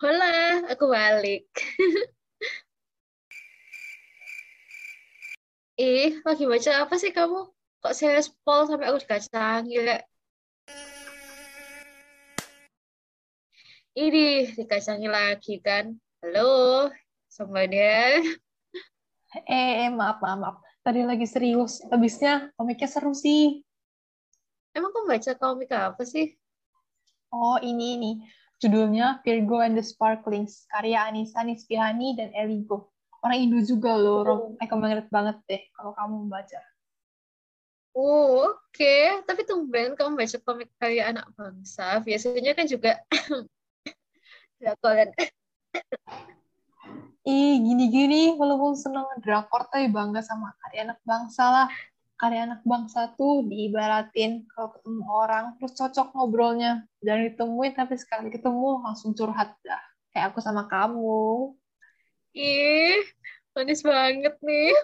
Hola, 0.00 0.26
aku 0.72 0.84
balik. 0.94 1.42
eh, 5.78 6.08
lagi 6.26 6.44
baca 6.50 6.70
apa 6.84 6.94
sih 7.02 7.10
kamu? 7.16 7.55
Kok 7.86 7.94
saya 7.94 8.18
spol 8.18 8.66
sampai 8.66 8.90
aku 8.90 8.98
dikacang, 8.98 9.70
gila. 9.70 9.94
Ini 13.94 14.50
dikacangi 14.58 15.06
lagi 15.06 15.62
kan. 15.62 15.94
Halo, 16.18 16.90
somebody. 17.30 17.78
Eh, 19.46 19.86
maaf, 19.94 20.18
maaf, 20.18 20.38
maaf. 20.42 20.56
Tadi 20.82 21.06
lagi 21.06 21.30
serius. 21.30 21.78
Habisnya 21.86 22.50
komiknya 22.58 22.90
seru 22.90 23.14
sih. 23.14 23.62
Emang 24.74 24.90
kamu 24.90 25.06
baca 25.06 25.32
komik 25.38 25.70
apa 25.70 26.02
sih? 26.02 26.34
Oh, 27.30 27.62
ini, 27.62 28.02
ini. 28.02 28.12
Judulnya 28.58 29.22
Virgo 29.22 29.62
and 29.62 29.78
the 29.78 29.84
Sparklings, 29.86 30.66
karya 30.74 31.06
Anissa 31.06 31.46
Nisfihani 31.46 32.18
dan 32.18 32.34
Eligo. 32.34 32.90
Orang 33.22 33.46
Indo 33.46 33.62
juga 33.62 33.94
loh, 33.94 34.26
oh. 34.26 34.40
recommended 34.58 35.06
banget 35.06 35.38
deh 35.46 35.62
kalau 35.78 35.94
kamu 35.94 36.26
membaca. 36.26 36.58
Oh, 37.96 38.52
oke. 38.52 38.76
Okay. 38.76 39.24
Tapi 39.24 39.48
tumben 39.48 39.96
kamu 39.96 40.20
baca 40.20 40.36
komik 40.44 40.68
karya 40.76 41.16
anak 41.16 41.32
bangsa. 41.32 41.96
Biasanya 42.04 42.52
kan 42.52 42.68
juga 42.68 43.00
drakor 44.60 44.96
Ih, 47.26 47.58
gini-gini, 47.58 48.36
walaupun 48.38 48.78
seneng 48.78 49.08
drakor, 49.24 49.66
tapi 49.72 49.90
bangga 49.90 50.22
sama 50.22 50.52
karya 50.60 50.92
anak 50.92 51.00
bangsa 51.08 51.44
lah. 51.48 51.66
Karya 52.20 52.46
anak 52.46 52.62
bangsa 52.68 53.16
tuh 53.16 53.42
diibaratin 53.48 54.44
kalau 54.52 54.76
ketemu 54.76 55.02
orang, 55.10 55.44
terus 55.56 55.72
cocok 55.74 56.12
ngobrolnya. 56.14 56.84
Dan 57.00 57.26
ditemuin, 57.32 57.74
tapi 57.80 57.96
sekali 57.96 58.28
ketemu 58.28 58.84
langsung 58.84 59.16
curhat 59.16 59.56
dah. 59.64 59.82
Kayak 60.12 60.36
aku 60.36 60.38
sama 60.44 60.68
kamu. 60.68 61.56
Ih, 62.36 63.00
manis 63.56 63.80
banget 63.80 64.36
nih. 64.44 64.76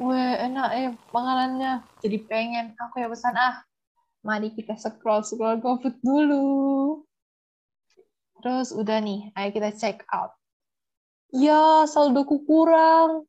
Wah, 0.00 0.32
enak 0.40 0.68
eh 0.80 0.88
panganannya. 1.12 1.84
Jadi 2.00 2.16
pengen. 2.24 2.72
Aku 2.80 3.04
ya 3.04 3.08
pesan 3.12 3.36
ah. 3.36 3.60
Mari 4.24 4.52
kita 4.56 4.76
scroll-scroll 4.76 5.60
GoFood 5.60 5.96
dulu. 6.00 6.44
Terus 8.40 8.72
udah 8.72 8.98
nih, 9.04 9.28
ayo 9.36 9.48
kita 9.52 9.70
check 9.76 10.00
out. 10.08 10.32
Ya, 11.32 11.84
saldoku 11.84 12.40
kurang. 12.48 13.28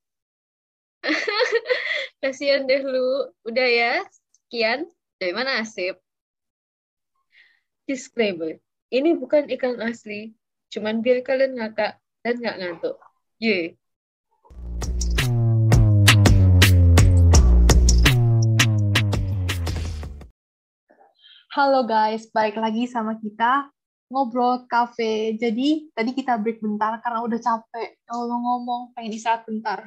Kasihan 2.23 2.63
deh 2.63 2.79
lu. 2.83 3.27
Udah 3.43 3.67
ya, 3.67 3.93
sekian. 4.31 4.87
Dari 5.19 5.35
mana 5.35 5.59
Asip? 5.61 5.99
Disclaimer, 7.85 8.57
ini 8.89 9.13
bukan 9.19 9.51
ikan 9.59 9.77
asli. 9.83 10.31
Cuman 10.71 11.03
biar 11.03 11.21
kalian 11.27 11.59
ngakak 11.59 11.99
dan 12.23 12.35
nggak 12.39 12.57
ngantuk. 12.57 12.95
Yeay. 13.43 13.75
Halo 21.51 21.83
guys, 21.83 22.31
balik 22.31 22.55
lagi 22.55 22.87
sama 22.87 23.19
kita 23.19 23.67
ngobrol 24.07 24.63
cafe. 24.71 25.35
Jadi 25.35 25.91
tadi 25.91 26.15
kita 26.15 26.39
break 26.39 26.63
bentar 26.63 26.95
karena 27.03 27.27
udah 27.27 27.35
capek. 27.43 27.99
Kalau 28.07 28.39
ngomong 28.39 28.95
pengen 28.95 29.19
istirahat 29.19 29.43
bentar. 29.43 29.83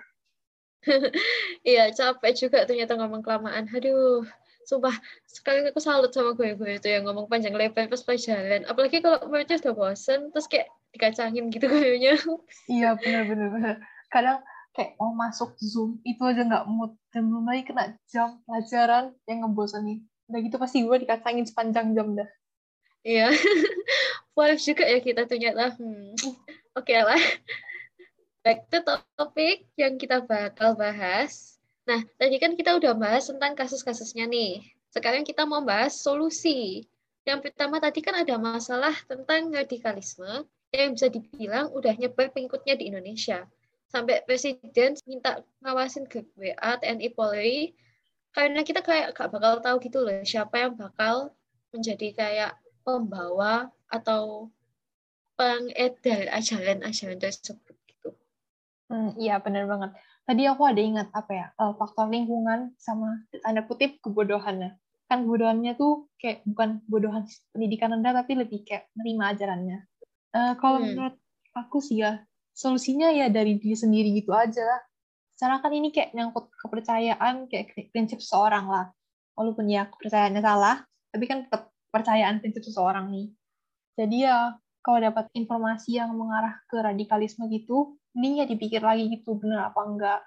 Iya 1.65 1.89
capek 1.97 2.37
juga 2.37 2.69
ternyata 2.69 3.01
ngomong 3.01 3.25
kelamaan. 3.25 3.65
Aduh, 3.73 4.29
sumpah 4.69 4.93
sekali 5.25 5.65
aku 5.65 5.81
salut 5.81 6.13
sama 6.13 6.37
gue 6.37 6.53
gue 6.53 6.77
itu 6.77 6.85
yang 6.85 7.09
ngomong 7.09 7.33
panjang 7.33 7.57
lebar 7.57 7.89
pas 7.89 8.05
pelajaran. 8.05 8.69
Apalagi 8.69 9.01
kalau 9.01 9.25
mereka 9.33 9.57
udah 9.65 9.73
bosen 9.73 10.29
terus 10.37 10.45
kayak 10.45 10.69
dikacangin 10.93 11.49
gitu 11.49 11.65
kayaknya. 11.65 12.21
Iya 12.77 12.93
bener-bener. 13.01 13.81
Kadang 14.13 14.45
kayak 14.77 15.01
mau 15.01 15.17
masuk 15.17 15.57
Zoom 15.65 15.97
itu 16.05 16.21
aja 16.29 16.45
nggak 16.45 16.69
mood 16.69 16.93
dan 17.09 17.25
belum 17.25 17.49
lagi 17.49 17.73
kena 17.73 17.97
jam 18.13 18.45
pelajaran 18.45 19.17
yang 19.25 19.49
ngebosenin 19.49 20.05
udah 20.29 20.41
gitu 20.41 20.57
pasti 20.57 20.85
gue 20.85 20.97
dikacangin 21.05 21.45
sepanjang 21.45 21.93
jam 21.93 22.17
dah. 22.17 22.31
Iya. 23.05 23.29
Boleh 24.37 24.59
juga 24.59 24.83
ya 24.89 24.99
kita 24.99 25.29
ternyata 25.29 25.77
hmm. 25.77 26.17
oke 26.75 26.85
okay 26.85 27.01
lah. 27.05 27.21
Back 28.45 28.69
to 28.69 28.81
topik 29.17 29.69
yang 29.79 29.97
kita 29.97 30.25
bakal 30.25 30.77
bahas. 30.77 31.57
Nah 31.85 32.01
tadi 32.17 32.37
kan 32.41 32.57
kita 32.57 32.77
udah 32.77 32.97
bahas 32.97 33.29
tentang 33.29 33.57
kasus-kasusnya 33.57 34.25
nih. 34.29 34.65
Sekarang 34.93 35.23
kita 35.23 35.45
mau 35.45 35.61
bahas 35.65 35.97
solusi. 36.01 36.89
Yang 37.25 37.51
pertama 37.51 37.81
tadi 37.81 38.05
kan 38.05 38.21
ada 38.21 38.37
masalah 38.37 38.93
tentang 39.09 39.49
radikalisme 39.49 40.45
yang 40.75 40.93
bisa 40.93 41.09
dibilang 41.09 41.73
udah 41.73 41.95
nyebar 41.97 42.29
pengikutnya 42.35 42.77
di 42.77 42.93
Indonesia. 42.93 43.49
Sampai 43.89 44.27
presiden 44.27 44.99
minta 45.07 45.41
ngawasin 45.63 46.05
ke 46.11 46.27
WA 46.37 46.77
TNI 46.83 47.09
Polri 47.15 47.73
karena 48.35 48.67
kita 48.67 48.83
kayak 48.83 49.15
gak 49.15 49.31
bakal 49.31 49.63
tahu 49.63 49.79
gitu 49.79 50.03
loh 50.03 50.11
siapa 50.27 50.67
yang 50.67 50.75
bakal 50.75 51.31
menjadi 51.71 52.09
kayak 52.13 52.53
pembawa 52.83 53.71
atau 53.87 54.51
pengedar 55.39 56.31
ajaran-ajaran 56.31 57.19
tersebut 57.19 57.75
gitu. 57.87 58.11
Hmm, 58.91 59.15
iya 59.19 59.39
benar 59.39 59.67
banget. 59.71 59.91
Tadi 60.25 60.43
aku 60.51 60.63
ada 60.67 60.81
ingat 60.83 61.09
apa 61.15 61.33
ya 61.35 61.47
uh, 61.59 61.75
faktor 61.79 62.11
lingkungan 62.11 62.75
sama 62.79 63.23
tanda 63.43 63.63
kutip 63.67 64.03
kebodohannya. 64.03 64.79
Kan 65.11 65.27
kebodohannya 65.27 65.79
tuh 65.79 66.11
kayak 66.19 66.43
bukan 66.47 66.83
bodohan 66.91 67.27
pendidikan 67.55 67.95
rendah 67.95 68.15
tapi 68.19 68.39
lebih 68.39 68.67
kayak 68.67 68.91
menerima 68.99 69.25
ajarannya. 69.35 69.79
Uh, 70.35 70.55
kalau 70.59 70.83
hmm. 70.83 70.87
menurut 70.91 71.17
aku 71.55 71.79
sih 71.79 72.03
ya 72.03 72.23
solusinya 72.55 73.11
ya 73.11 73.31
dari 73.31 73.59
diri 73.59 73.75
sendiri 73.75 74.15
gitu 74.15 74.31
aja 74.31 74.63
secara 75.35 75.59
kan 75.61 75.73
ini 75.75 75.91
kayak 75.91 76.15
nyangkut 76.15 76.51
kepercayaan 76.63 77.51
kayak 77.51 77.75
prinsip 77.91 78.23
seseorang 78.23 78.71
lah 78.71 78.87
walaupun 79.35 79.67
ya 79.67 79.91
kepercayaannya 79.91 80.43
salah 80.43 80.87
tapi 81.11 81.25
kan 81.27 81.47
tetap 81.47 81.75
percayaan 81.91 82.39
prinsip 82.39 82.63
seseorang 82.63 83.11
nih 83.11 83.27
jadi 83.99 84.17
ya 84.17 84.39
kalau 84.85 84.99
dapat 85.03 85.27
informasi 85.35 85.99
yang 85.99 86.15
mengarah 86.15 86.61
ke 86.71 86.77
radikalisme 86.79 87.47
gitu 87.51 87.99
ini 88.15 88.43
ya 88.43 88.47
dipikir 88.47 88.83
lagi 88.83 89.11
gitu 89.11 89.35
bener 89.39 89.71
apa 89.71 89.81
enggak 89.83 90.21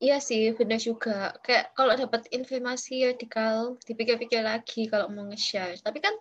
Iya 0.00 0.16
sih, 0.16 0.56
benar 0.56 0.80
juga. 0.80 1.36
Kayak 1.44 1.76
kalau 1.76 1.92
dapat 1.92 2.24
informasi 2.32 3.12
radikal, 3.12 3.76
dipikir-pikir 3.84 4.40
lagi 4.40 4.88
kalau 4.88 5.12
mau 5.12 5.28
nge-share. 5.28 5.76
Tapi 5.84 6.00
kan 6.00 6.16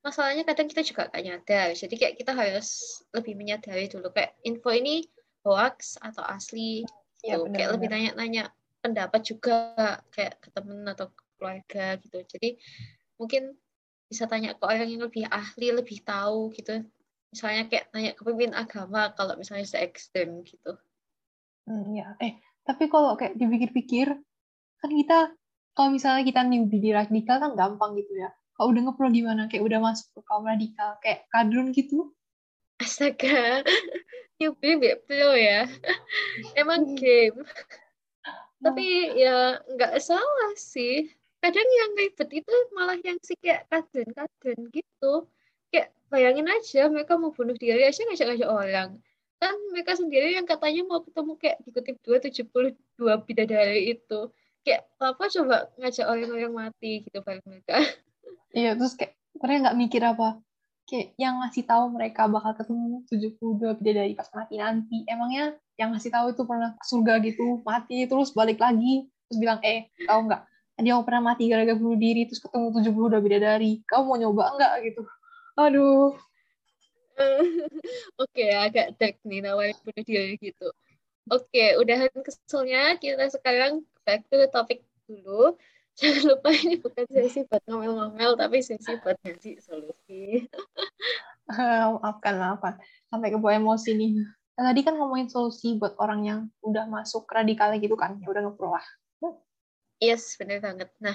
masalahnya 0.00 0.48
kadang 0.48 0.72
kita 0.72 0.80
juga 0.80 1.12
gak 1.12 1.20
nyadar. 1.20 1.76
Jadi 1.76 1.94
kayak 2.00 2.16
kita 2.16 2.32
harus 2.32 2.72
lebih 3.12 3.36
menyadari 3.36 3.92
dulu. 3.92 4.08
Kayak 4.16 4.32
info 4.48 4.72
ini 4.72 5.04
hoax 5.44 6.00
atau 6.00 6.24
asli 6.24 6.88
ya, 7.22 7.38
bener, 7.38 7.56
kayak 7.56 7.70
lebih 7.78 7.88
nanya-nanya 7.88 8.44
pendapat 8.82 9.20
juga 9.22 9.56
kayak 10.10 10.42
ke 10.42 10.48
temen 10.50 10.82
atau 10.90 11.06
ke 11.08 11.22
keluarga 11.38 11.86
gitu. 12.02 12.18
Jadi 12.26 12.58
mungkin 13.18 13.54
bisa 14.10 14.28
tanya 14.28 14.58
ke 14.58 14.62
orang 14.66 14.90
yang 14.90 15.06
lebih 15.06 15.24
ahli 15.30 15.68
lebih 15.72 16.02
tahu 16.02 16.50
gitu. 16.52 16.82
Misalnya 17.32 17.70
kayak 17.70 17.88
tanya 17.94 18.10
ke 18.12 18.20
pemimpin 18.20 18.52
agama 18.52 19.14
kalau 19.16 19.38
misalnya 19.38 19.64
se 19.64 19.80
ekstrem 19.80 20.42
gitu. 20.44 20.76
Hmm, 21.64 21.94
ya 21.94 22.18
eh 22.18 22.36
tapi 22.66 22.90
kalau 22.90 23.14
kayak 23.14 23.38
dipikir-pikir 23.38 24.12
kan 24.82 24.90
kita 24.90 25.32
kalau 25.72 25.88
misalnya 25.94 26.26
kita 26.26 26.44
newbie 26.44 26.82
di 26.82 26.90
radikal 26.92 27.40
kan 27.40 27.56
gampang 27.56 27.96
gitu 27.96 28.12
ya. 28.18 28.30
Kalau 28.52 28.68
udah 28.68 28.82
ngepro 28.84 29.08
gimana? 29.08 29.48
Kayak 29.48 29.64
udah 29.64 29.78
masuk 29.80 30.12
ke 30.12 30.20
kaum 30.28 30.44
radikal 30.44 31.00
kayak 31.00 31.24
kadrun 31.32 31.72
gitu. 31.72 32.12
Astaga 32.76 33.64
newbie 34.42 34.98
pro 35.06 35.32
ya. 35.38 35.70
Emang 36.60 36.82
hmm. 36.90 36.98
game. 36.98 37.38
Tapi 38.62 38.86
ya 39.18 39.62
nggak 39.62 40.02
salah 40.02 40.52
sih. 40.58 41.06
Kadang 41.42 41.66
yang 41.66 41.90
ribet 41.98 42.30
itu 42.30 42.54
malah 42.74 42.98
yang 43.02 43.18
sih 43.22 43.34
kayak 43.38 43.66
kaden-kaden 43.70 44.58
gitu. 44.70 45.26
Kayak 45.70 45.90
bayangin 46.10 46.46
aja 46.46 46.86
mereka 46.86 47.18
mau 47.18 47.34
bunuh 47.34 47.54
diri 47.58 47.82
aja 47.82 48.02
ngajak-ngajak 48.06 48.50
orang. 48.50 48.90
Kan 49.42 49.54
mereka 49.74 49.98
sendiri 49.98 50.38
yang 50.38 50.46
katanya 50.46 50.86
mau 50.86 51.02
ketemu 51.02 51.32
kayak 51.38 51.58
dikutip 51.66 51.96
dua 52.94 53.18
bidadari 53.22 53.98
itu. 53.98 54.30
Kayak 54.62 54.86
apa 55.02 55.24
coba 55.26 55.56
ngajak 55.82 56.06
orang-orang 56.06 56.54
mati? 56.54 57.02
gitu 57.02 57.18
bareng 57.26 57.42
mereka. 57.42 57.82
Iya 58.54 58.78
terus 58.78 58.94
kayak 58.94 59.18
mereka 59.42 59.58
nggak 59.66 59.78
mikir 59.82 60.02
apa 60.06 60.38
kayak 60.88 61.14
yang 61.16 61.40
ngasih 61.42 61.64
tahu 61.64 61.84
mereka 61.94 62.26
bakal 62.26 62.52
ketemu 62.58 63.02
72 63.08 63.78
bidadari 63.78 64.12
pas 64.18 64.28
mati 64.34 64.54
nanti. 64.58 64.96
Emangnya 65.06 65.56
yang 65.78 65.94
ngasih 65.94 66.10
tahu 66.12 66.26
itu 66.34 66.42
pernah 66.44 66.74
ke 66.76 66.84
surga 66.84 67.14
gitu, 67.24 67.62
mati 67.64 68.04
terus 68.06 68.30
balik 68.34 68.58
lagi 68.60 69.08
terus 69.28 69.38
bilang, 69.40 69.58
"Eh, 69.64 69.88
tahu 70.04 70.28
nggak? 70.28 70.42
Tadi 70.76 70.88
aku 70.92 71.02
pernah 71.08 71.22
mati 71.32 71.44
gara-gara 71.48 71.76
bunuh 71.78 71.98
diri 71.98 72.28
terus 72.28 72.40
ketemu 72.42 72.66
72 72.74 73.18
bidadari. 73.24 73.72
Kamu 73.88 74.02
mau 74.04 74.16
nyoba 74.20 74.44
nggak 74.58 74.72
gitu?" 74.92 75.02
Aduh. 75.56 76.12
Oke, 78.22 78.40
okay, 78.40 78.50
agak 78.56 78.96
dark 78.96 79.16
nih 79.28 79.40
nawarin 79.44 79.76
bunuh 79.84 80.04
diri 80.04 80.34
gitu. 80.40 80.68
Oke, 81.30 81.46
okay, 81.52 81.68
udahan 81.78 82.10
keselnya. 82.24 82.96
Kita 82.98 83.28
sekarang 83.30 83.84
back 84.02 84.26
to 84.28 84.36
the 84.40 84.48
topic 84.50 84.82
dulu 85.06 85.54
jangan 86.00 86.24
lupa 86.36 86.48
ini 86.52 86.76
bukan 86.80 87.04
sesi 87.08 87.44
buat 87.48 87.62
ngomel-ngomel 87.68 88.32
tapi 88.38 88.64
sesi 88.64 88.96
buat 89.00 89.16
ngasih 89.22 89.60
solusi. 89.60 90.46
Maafkan 91.52 92.34
maafkan. 92.38 92.74
Sampai 93.12 93.28
ke 93.28 93.36
bawah 93.36 93.56
emosi 93.58 93.92
nih. 93.92 94.12
Nah, 94.52 94.72
tadi 94.72 94.80
kan 94.84 94.96
ngomongin 94.96 95.28
solusi 95.28 95.76
buat 95.76 95.96
orang 96.00 96.20
yang 96.24 96.40
udah 96.64 96.88
masuk 96.88 97.28
radikalnya 97.28 97.80
gitu 97.80 97.96
kan 97.96 98.16
ya 98.20 98.28
udah 98.28 98.42
ngepro 98.46 98.72
lah. 98.72 98.86
Yes 100.02 100.34
benar 100.34 100.58
banget. 100.58 100.90
Nah 100.98 101.14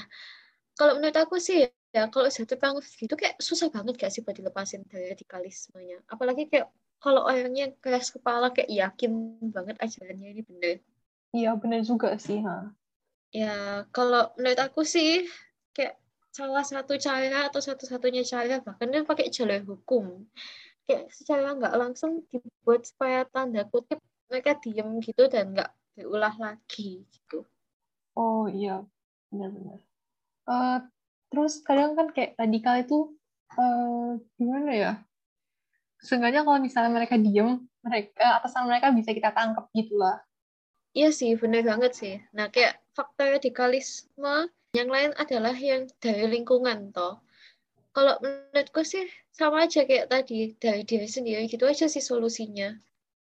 kalau 0.79 0.96
menurut 0.96 1.17
aku 1.19 1.41
sih 1.43 1.67
ya 1.91 2.07
kalau 2.07 2.29
sudah 2.31 2.55
terpengaruh 2.55 2.86
gitu 2.86 3.13
kayak 3.17 3.36
susah 3.41 3.67
banget 3.74 3.98
gak 3.98 4.12
sih 4.13 4.22
buat 4.24 4.38
dilepasin 4.38 4.86
dari 4.88 5.12
radikalismenya? 5.12 6.05
Apalagi 6.07 6.48
kayak 6.48 6.72
kalau 7.03 7.25
orangnya 7.27 7.74
keras 7.84 8.10
kepala 8.10 8.53
kayak 8.55 8.72
yakin 8.72 9.41
banget 9.51 9.75
ajarannya 9.81 10.27
ini 10.38 10.41
bener. 10.46 10.75
Iya 11.36 11.60
bener 11.60 11.84
juga 11.84 12.15
sih 12.15 12.39
ha 12.41 12.72
ya 13.31 13.84
kalau 13.91 14.31
menurut 14.39 14.60
aku 14.60 14.81
sih 14.88 15.27
kayak 15.75 16.00
salah 16.31 16.63
satu 16.63 16.96
cara 17.01 17.50
atau 17.50 17.62
satu-satunya 17.62 18.24
cara 18.24 18.62
bahkan 18.62 18.88
dia 18.89 19.03
pakai 19.03 19.31
jalur 19.34 19.62
hukum. 19.65 20.25
Kayak 20.88 21.12
secara 21.12 21.51
nggak 21.57 21.75
langsung 21.75 22.24
dibuat 22.31 22.88
supaya 22.88 23.27
tanda 23.27 23.67
kutip 23.67 24.00
mereka 24.31 24.55
diem 24.60 25.00
gitu 25.03 25.27
dan 25.27 25.51
nggak 25.51 25.72
berulah 25.98 26.36
lagi 26.39 27.03
gitu. 27.12 27.43
Oh 28.15 28.48
iya. 28.48 28.84
Benar-benar 29.27 29.88
uh, 30.48 30.77
terus 31.27 31.60
kadang 31.62 31.93
kan 31.93 32.07
kayak 32.15 32.39
radikal 32.39 32.75
itu 32.79 32.98
uh, 33.60 34.15
gimana 34.39 34.72
ya? 34.74 34.93
Seenggaknya 36.00 36.48
kalau 36.48 36.60
misalnya 36.63 36.91
mereka 36.96 37.19
diem 37.19 37.67
mereka 37.84 38.39
atasan 38.39 38.67
mereka 38.67 38.91
bisa 38.96 39.12
kita 39.12 39.31
tangkap 39.36 39.67
gitu 39.75 40.00
lah 40.00 40.24
iya 40.97 41.09
sih 41.13 41.37
bener 41.37 41.61
banget 41.61 41.91
sih. 41.93 42.15
Nah 42.33 42.49
kayak 42.49 42.81
faktor 42.97 43.37
radikalisme 43.37 44.49
yang 44.73 44.89
lain 44.89 45.13
adalah 45.13 45.53
yang 45.53 45.85
dari 46.01 46.25
lingkungan 46.25 46.89
toh. 46.89 47.21
Kalau 47.93 48.17
menurutku 48.21 48.81
sih 48.81 49.05
sama 49.33 49.69
aja 49.69 49.85
kayak 49.85 50.09
tadi 50.09 50.57
dari 50.57 50.81
diri 50.81 51.05
sendiri 51.05 51.45
gitu 51.45 51.69
aja 51.69 51.85
sih 51.85 52.01
solusinya. 52.01 52.73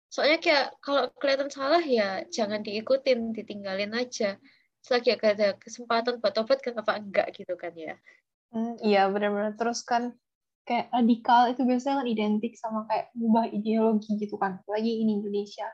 Soalnya 0.08 0.40
kayak 0.40 0.66
kalau 0.80 1.12
kelihatan 1.20 1.52
salah 1.52 1.84
ya 1.84 2.24
jangan 2.32 2.64
diikutin 2.64 3.36
ditinggalin 3.36 3.92
aja. 3.92 4.40
Selagi 4.80 5.18
ada 5.20 5.58
kesempatan 5.60 6.22
buat 6.22 6.32
tobat 6.32 6.64
kenapa 6.64 6.96
enggak 6.96 7.36
gitu 7.36 7.56
kan 7.60 7.76
ya. 7.76 8.00
Hmm, 8.54 8.78
iya 8.80 9.10
benar-benar 9.12 9.58
terus 9.60 9.84
kan 9.84 10.16
kayak 10.64 10.88
radikal 10.94 11.50
itu 11.50 11.62
biasanya 11.62 12.02
kan 12.02 12.08
identik 12.08 12.52
sama 12.56 12.88
kayak 12.88 13.12
ubah 13.18 13.52
ideologi 13.52 14.16
gitu 14.16 14.40
kan. 14.40 14.62
Lagi 14.64 15.02
ini 15.02 15.20
Indonesia 15.20 15.66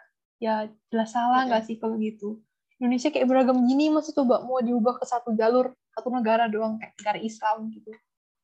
ya 0.42 0.66
jelas 0.90 1.14
salah 1.14 1.46
nggak 1.46 1.70
sih 1.70 1.78
kalau 1.78 1.94
gitu? 2.02 2.42
Indonesia 2.82 3.14
kayak 3.14 3.30
beragam 3.30 3.62
gini 3.62 3.94
masih 3.94 4.10
coba 4.10 4.42
mau 4.42 4.58
diubah 4.58 4.98
ke 4.98 5.06
satu 5.06 5.38
jalur 5.38 5.70
satu 5.94 6.10
negara 6.10 6.50
doang 6.50 6.82
kayak 6.82 6.98
negara 6.98 7.18
Islam 7.22 7.70
gitu. 7.70 7.94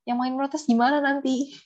Yang 0.07 0.17
main 0.23 0.35
protes 0.39 0.63
gimana 0.63 1.03
nanti? 1.03 1.59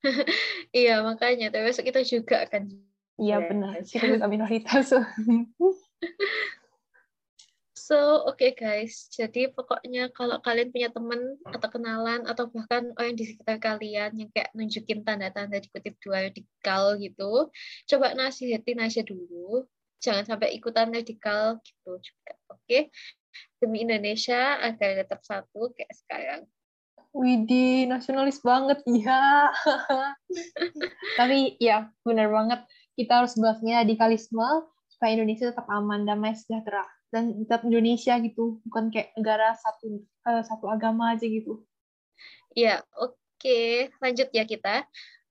Iya 0.72 1.04
makanya. 1.04 1.52
Tapi 1.52 1.66
besok 1.66 1.92
kita 1.92 2.00
juga 2.06 2.46
akan 2.48 2.72
iya 3.20 3.36
benar. 3.42 3.84
Kita 3.84 4.06
juga 4.06 4.30
minoritas 4.30 4.94
So, 7.90 8.22
oke 8.22 8.38
okay 8.38 8.54
guys, 8.54 9.10
jadi 9.10 9.50
pokoknya 9.50 10.14
kalau 10.14 10.38
kalian 10.46 10.70
punya 10.70 10.94
teman 10.94 11.34
atau 11.42 11.68
kenalan 11.74 12.22
atau 12.22 12.46
bahkan 12.46 12.94
orang 12.94 13.18
di 13.18 13.26
sekitar 13.26 13.58
kalian 13.58 14.14
yang 14.14 14.30
kayak 14.30 14.54
nunjukin 14.54 15.02
tanda-tanda 15.02 15.58
di 15.58 15.66
kutip 15.74 15.98
dua 15.98 16.30
radikal 16.30 16.94
gitu, 17.02 17.50
coba 17.90 18.14
nasihatin 18.14 18.78
aja 18.78 19.02
dulu. 19.02 19.66
Jangan 19.98 20.22
sampai 20.22 20.54
ikutan 20.54 20.94
radikal 20.94 21.58
gitu 21.66 21.98
juga, 21.98 22.32
oke? 22.54 22.62
Okay? 22.62 22.94
Demi 23.58 23.82
Indonesia 23.82 24.62
agar 24.62 25.02
tetap 25.02 25.26
satu 25.26 25.74
kayak 25.74 25.90
sekarang. 25.90 26.40
Widih, 27.10 27.90
nasionalis 27.90 28.38
banget, 28.38 28.86
ya. 28.86 29.50
Tapi 31.18 31.58
ya, 31.58 31.90
benar 32.06 32.30
banget. 32.30 32.62
Kita 32.94 33.26
harus 33.26 33.34
bahasnya 33.34 33.82
radikalisme 33.82 34.70
supaya 34.94 35.18
Indonesia 35.18 35.50
tetap 35.50 35.66
aman, 35.66 36.06
damai, 36.06 36.38
sejahtera 36.38 36.86
dan 37.10 37.34
tetap 37.44 37.66
Indonesia 37.66 38.16
gitu. 38.22 38.62
Bukan 38.66 38.94
kayak 38.94 39.12
negara 39.18 39.54
satu 39.58 40.02
uh, 40.26 40.42
satu 40.46 40.70
agama 40.70 41.14
aja 41.14 41.26
gitu. 41.26 41.62
Ya 42.54 42.82
oke. 42.96 43.18
Okay. 43.40 43.90
lanjut 43.98 44.28
ya 44.32 44.46
kita. 44.46 44.86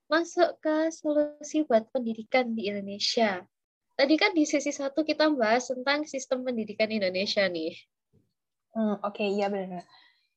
Masuk 0.09 0.57
ke 0.59 0.89
solusi 0.89 1.61
buat 1.69 1.85
pendidikan 1.93 2.57
di 2.57 2.65
Indonesia. 2.67 3.45
Tadi 3.93 4.15
kan 4.17 4.33
di 4.33 4.47
sesi 4.47 4.73
satu 4.73 5.05
kita 5.05 5.29
bahas 5.37 5.69
tentang 5.69 6.07
sistem 6.09 6.41
pendidikan 6.41 6.89
Indonesia 6.89 7.45
nih. 7.45 7.77
Hmm, 8.73 8.97
oke 9.05 9.21
okay, 9.21 9.37
iya 9.37 9.51
benar. 9.53 9.85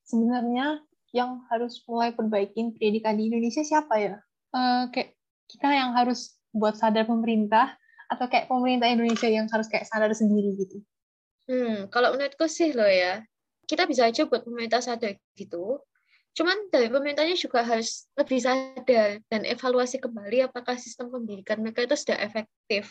Sebenarnya 0.05 0.85
yang 1.17 1.41
harus 1.49 1.81
mulai 1.89 2.13
perbaikin 2.13 2.77
pendidikan 2.77 3.17
di 3.17 3.33
Indonesia 3.33 3.65
siapa 3.65 3.95
ya? 3.97 4.17
Uh, 4.53 4.93
kayak 4.93 5.17
kita 5.49 5.69
yang 5.73 5.97
harus 5.97 6.37
buat 6.53 6.77
sadar 6.77 7.09
pemerintah 7.09 7.73
atau 8.13 8.29
kayak 8.29 8.53
pemerintah 8.53 8.93
Indonesia 8.93 9.29
yang 9.33 9.49
harus 9.49 9.73
kayak 9.73 9.89
sadar 9.89 10.13
sendiri 10.13 10.53
gitu 10.61 10.85
Hmm, 11.51 11.91
kalau 11.91 12.15
menurutku 12.15 12.47
sih 12.47 12.71
lo 12.71 12.87
ya, 12.87 13.27
kita 13.67 13.87
bisa 13.91 14.07
aja 14.07 14.27
buat 14.31 14.47
pemerintah 14.47 14.79
sadar 14.79 15.19
gitu. 15.35 15.83
Cuman 16.33 16.73
dari 16.73 16.89
pemerintahnya 16.89 17.37
juga 17.37 17.61
harus 17.67 18.09
lebih 18.17 18.41
sadar 18.41 19.21
dan 19.29 19.43
evaluasi 19.45 20.01
kembali 20.01 20.49
apakah 20.49 20.81
sistem 20.81 21.13
pendidikan 21.13 21.61
mereka 21.61 21.85
itu 21.85 21.97
sudah 21.99 22.19
efektif. 22.25 22.89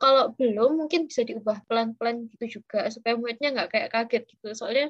Kalau 0.00 0.34
belum, 0.34 0.82
mungkin 0.82 1.06
bisa 1.06 1.22
diubah 1.22 1.62
pelan-pelan 1.68 2.26
gitu 2.32 2.58
juga 2.62 2.88
supaya 2.90 3.14
muridnya 3.14 3.54
nggak 3.54 3.68
kayak 3.70 3.88
kaget 3.92 4.22
gitu. 4.34 4.48
Soalnya 4.56 4.88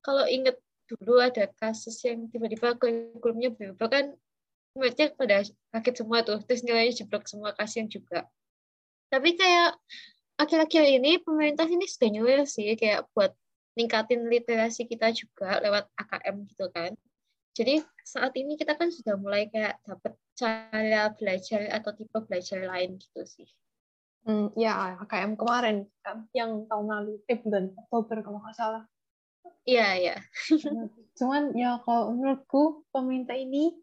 kalau 0.00 0.24
inget 0.26 0.56
dulu 0.88 1.20
ada 1.20 1.52
kasus 1.60 2.00
yang 2.06 2.26
tiba-tiba 2.32 2.74
kurikulumnya 2.80 3.52
berubah 3.52 3.88
kan 3.92 4.04
muridnya 4.72 5.12
pada 5.14 5.44
kaget 5.74 5.94
semua 6.00 6.24
tuh, 6.24 6.40
terus 6.48 6.64
nilainya 6.64 7.04
jeblok 7.04 7.28
semua 7.28 7.52
kasihan 7.52 7.86
juga. 7.92 8.24
Tapi 9.12 9.36
kayak 9.36 9.76
akhir-akhir 10.38 10.84
ini 10.86 11.18
pemerintah 11.20 11.66
ini 11.66 11.84
sudah 11.84 12.08
nyuruh 12.14 12.46
sih 12.46 12.78
kayak 12.78 13.10
buat 13.12 13.34
ningkatin 13.74 14.26
literasi 14.26 14.86
kita 14.86 15.10
juga 15.14 15.58
lewat 15.62 15.90
AKM 15.98 16.36
gitu 16.50 16.66
kan. 16.70 16.94
Jadi 17.58 17.82
saat 18.06 18.32
ini 18.38 18.54
kita 18.54 18.78
kan 18.78 18.90
sudah 18.94 19.18
mulai 19.18 19.50
kayak 19.50 19.82
dapat 19.82 20.14
cara 20.38 21.10
belajar 21.18 21.66
atau 21.74 21.90
tipe 21.90 22.18
belajar 22.22 22.62
lain 22.62 22.98
gitu 23.02 23.22
sih. 23.26 23.50
Hmm, 24.22 24.54
ya 24.54 24.98
AKM 25.02 25.34
kemarin 25.34 25.86
kan 26.06 26.26
yang 26.34 26.66
tahun 26.70 26.86
lalu 26.86 27.18
eh 27.26 27.38
bulan 27.42 27.74
Oktober 27.74 28.22
kalau 28.22 28.38
nggak 28.42 28.54
salah. 28.54 28.84
Iya 29.66 29.88
iya. 29.98 30.16
Cuman 31.18 31.52
ya 31.58 31.82
kalau 31.82 32.14
menurutku 32.14 32.86
pemerintah 32.94 33.34
ini 33.34 33.74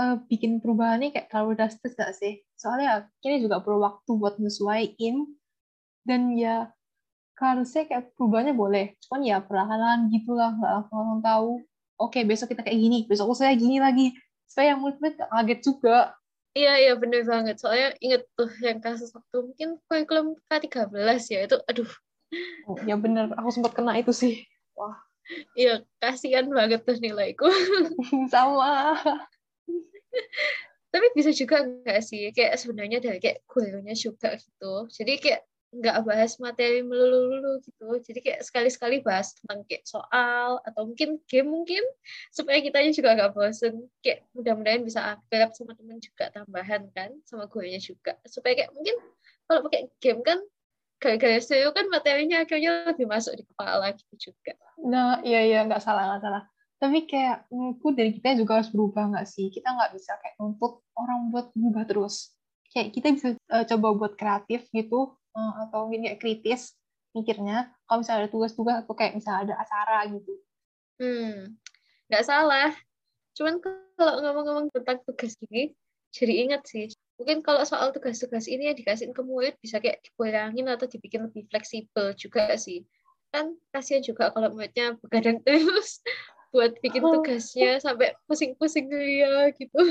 uh, 0.00 0.16
bikin 0.24 0.62
perubahannya 0.62 1.12
kayak 1.12 1.28
terlalu 1.28 1.58
drastis 1.58 1.94
gak 1.94 2.14
sih? 2.14 2.42
Soalnya 2.58 3.10
ini 3.22 3.42
juga 3.42 3.62
perlu 3.62 3.82
waktu 3.82 4.10
buat 4.18 4.38
menyesuaikan 4.38 5.26
dan 6.08 6.32
ya 6.32 6.72
harusnya 7.36 7.84
kayak 7.84 8.16
perubahannya 8.16 8.56
boleh. 8.56 8.96
Cuman 9.04 9.20
ya 9.22 9.38
perlahan-lahan 9.44 10.08
gitulah 10.10 10.56
nggak 10.56 10.72
langsung 10.72 11.20
tahu 11.22 11.50
oke 12.00 12.18
besok 12.26 12.50
kita 12.56 12.64
kayak 12.64 12.80
gini 12.80 12.98
besok 13.04 13.30
saya 13.36 13.52
gini 13.54 13.78
lagi. 13.78 14.16
Supaya 14.48 14.72
yang 14.74 14.80
murid-murid 14.80 15.20
kaget 15.20 15.60
juga. 15.60 16.16
Iya 16.56 16.72
iya 16.80 16.92
bener 16.96 17.22
banget. 17.28 17.60
Soalnya 17.60 17.94
inget 18.00 18.24
tuh 18.34 18.48
yang 18.64 18.80
kasus 18.80 19.12
waktu 19.12 19.36
mungkin 19.44 19.68
kurikulum 19.86 20.34
K13 20.48 21.20
ya 21.28 21.40
itu 21.44 21.56
aduh. 21.68 21.90
Oh, 22.68 22.76
ya 22.84 22.96
bener 22.96 23.30
aku 23.36 23.52
sempat 23.52 23.76
kena 23.76 24.00
itu 24.00 24.10
sih. 24.10 24.42
Wah. 24.74 24.96
Iya 25.52 25.84
kasihan 26.00 26.48
banget 26.48 26.82
tuh 26.88 26.96
nilaiku. 26.96 27.46
Sama. 28.32 28.96
Tapi 30.88 31.06
bisa 31.12 31.30
juga 31.36 31.60
enggak 31.60 32.00
sih 32.00 32.32
kayak 32.32 32.56
sebenarnya 32.56 32.98
dari 33.04 33.20
kayak 33.20 33.44
gurunya 33.44 33.92
juga 33.92 34.34
gitu. 34.40 34.88
Jadi 34.88 35.12
kayak 35.20 35.44
nggak 35.78 36.02
bahas 36.02 36.34
materi 36.42 36.82
melulu-lulu 36.82 37.62
gitu. 37.62 37.86
Jadi 38.02 38.18
kayak 38.18 38.40
sekali-sekali 38.42 38.98
bahas 39.00 39.30
tentang 39.38 39.62
kayak 39.70 39.86
soal 39.86 40.58
atau 40.66 40.82
mungkin 40.90 41.22
game 41.30 41.46
mungkin 41.46 41.84
supaya 42.34 42.58
kita 42.58 42.82
juga 42.90 43.14
nggak 43.14 43.32
bosen. 43.32 43.86
Kayak 44.02 44.26
mudah-mudahan 44.34 44.82
bisa 44.82 45.00
akrab 45.14 45.54
sama 45.54 45.78
temen 45.78 46.02
juga 46.02 46.34
tambahan 46.34 46.90
kan 46.90 47.14
sama 47.22 47.46
gurunya 47.46 47.78
juga. 47.78 48.18
Supaya 48.26 48.58
kayak 48.58 48.74
mungkin 48.74 48.98
kalau 49.46 49.60
pakai 49.70 49.86
game 50.02 50.20
kan 50.26 50.38
gara-gara 50.98 51.38
serius 51.38 51.70
kan 51.70 51.86
materinya 51.86 52.42
akhirnya 52.42 52.90
lebih 52.90 53.06
masuk 53.06 53.38
di 53.38 53.46
kepala 53.46 53.94
gitu 53.94 54.34
juga. 54.34 54.58
Nah 54.82 55.22
iya 55.22 55.46
iya 55.46 55.62
nggak 55.62 55.82
salah 55.82 56.10
nggak 56.14 56.22
salah. 56.26 56.42
Tapi 56.78 57.10
kayak 57.10 57.50
menurutku 57.50 57.90
dari 57.94 58.14
kita 58.14 58.38
juga 58.38 58.62
harus 58.62 58.70
berubah 58.70 59.14
nggak 59.14 59.26
sih? 59.26 59.50
Kita 59.50 59.74
nggak 59.74 59.94
bisa 59.94 60.14
kayak 60.18 60.34
nuntut 60.42 60.82
orang 60.98 61.30
buat 61.30 61.50
berubah 61.54 61.86
terus. 61.86 62.34
Kayak 62.70 62.88
kita 62.94 63.06
bisa 63.14 63.28
uh, 63.50 63.64
coba 63.64 63.88
buat 63.94 64.12
kreatif 64.18 64.66
gitu 64.70 65.14
atau 65.36 65.86
mungkin 65.86 66.08
kayak 66.08 66.20
kritis 66.20 66.74
mikirnya 67.16 67.72
kalau 67.88 68.04
misalnya 68.04 68.20
ada 68.26 68.30
tugas-tugas 68.30 68.76
atau 68.84 68.94
kayak 68.94 69.16
misalnya 69.16 69.40
ada 69.50 69.54
acara 69.64 69.98
gitu. 70.12 70.32
Hmm 70.98 71.58
nggak 72.08 72.24
salah. 72.24 72.72
Cuman 73.36 73.60
kalau 73.62 74.14
ngomong-ngomong 74.24 74.66
tentang 74.74 74.98
tugas 75.04 75.36
gini 75.38 75.76
jadi 76.08 76.48
ingat 76.48 76.64
sih 76.64 76.88
mungkin 77.20 77.44
kalau 77.44 77.60
soal 77.68 77.92
tugas-tugas 77.92 78.48
ini 78.48 78.72
yang 78.72 78.76
dikasih 78.78 79.12
ke 79.12 79.22
murid 79.26 79.58
bisa 79.60 79.76
kayak 79.76 80.00
dikurangin 80.00 80.64
atau 80.70 80.88
dibikin 80.88 81.28
lebih 81.28 81.44
fleksibel 81.52 82.16
juga 82.16 82.56
sih. 82.56 82.88
Kan 83.28 83.60
kasihan 83.74 84.00
juga 84.00 84.32
kalau 84.32 84.54
muridnya 84.56 84.96
begadang 85.04 85.42
terus 85.44 86.00
buat 86.48 86.80
bikin 86.80 87.04
oh. 87.04 87.20
tugasnya 87.20 87.76
sampai 87.76 88.16
pusing-pusing 88.24 88.88
dia 88.88 89.52
gitu. 89.52 89.82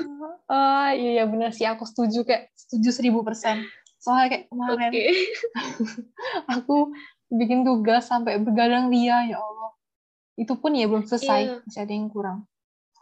Oh 0.50 0.90
iya, 0.90 1.22
iya 1.22 1.24
benar 1.30 1.54
sih. 1.54 1.70
Aku 1.70 1.86
setuju 1.86 2.26
kayak 2.26 2.50
setuju 2.58 2.90
seribu 2.90 3.22
persen 3.22 3.62
soalnya 4.08 4.28
kayak 4.32 4.46
kemarin 4.48 4.92
okay. 4.96 5.12
aku 6.56 6.96
bikin 7.28 7.68
tugas 7.68 8.08
sampai 8.08 8.40
begadang 8.40 8.88
dia 8.88 9.28
ya 9.28 9.44
Allah 9.44 9.76
itu 10.40 10.54
pun 10.56 10.72
ya 10.72 10.88
belum 10.88 11.04
selesai 11.04 11.42
yeah. 11.44 11.60
masih 11.68 11.82
ada 11.84 11.94
yang 11.94 12.08
kurang 12.08 12.48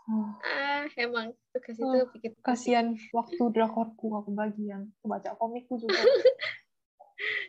Oh. 0.06 0.38
Ah, 0.46 0.86
emang 1.02 1.34
tugas 1.50 1.82
itu 1.82 1.82
oh, 1.82 2.06
bikin 2.14 2.38
kasihan 2.46 2.94
waktu 3.10 3.42
drakorku 3.50 4.14
aku 4.14 4.38
bagian 4.38 4.94
baca 5.02 5.34
komikku 5.38 5.82
juga. 5.82 5.98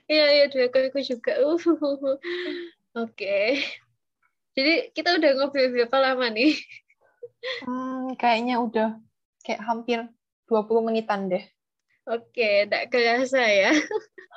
Iya, 0.06 0.26
iya 0.30 0.44
drakorku 0.46 1.02
juga. 1.02 1.34
Uh. 1.42 1.58
Oke. 1.76 2.16
Okay. 3.12 3.48
Jadi 4.54 4.94
kita 4.94 5.18
udah 5.18 5.30
ngobrol 5.36 5.74
berapa 5.74 5.96
lama 6.00 6.30
nih? 6.30 6.54
Hmm, 7.66 8.14
kayaknya 8.14 8.62
udah 8.62 8.96
kayak 9.42 9.66
hampir 9.66 10.06
20 10.46 10.86
menitan 10.86 11.26
deh. 11.26 11.42
Oke, 12.06 12.66
tidak 12.66 12.94
kerasa 12.94 13.42
ya. 13.42 13.74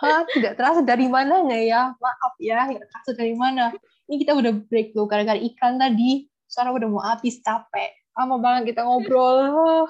Hah, 0.01 0.25
tidak 0.33 0.57
terasa 0.57 0.81
dari 0.81 1.05
mananya 1.05 1.59
ya? 1.59 1.81
Maaf 2.01 2.33
ya, 2.41 2.65
tidak 2.65 2.89
terasa 2.89 3.11
dari 3.13 3.37
mana. 3.37 3.69
Ini 4.09 4.15
kita 4.25 4.33
udah 4.33 4.53
break 4.65 4.97
loh, 4.97 5.05
gara-gara 5.05 5.37
iklan 5.37 5.77
tadi. 5.77 6.25
Suara 6.49 6.73
udah 6.73 6.89
mau 6.89 7.03
habis, 7.05 7.37
capek 7.45 7.99
lama 8.19 8.35
banget 8.35 8.75
kita 8.75 8.83
ngobrol. 8.83 9.87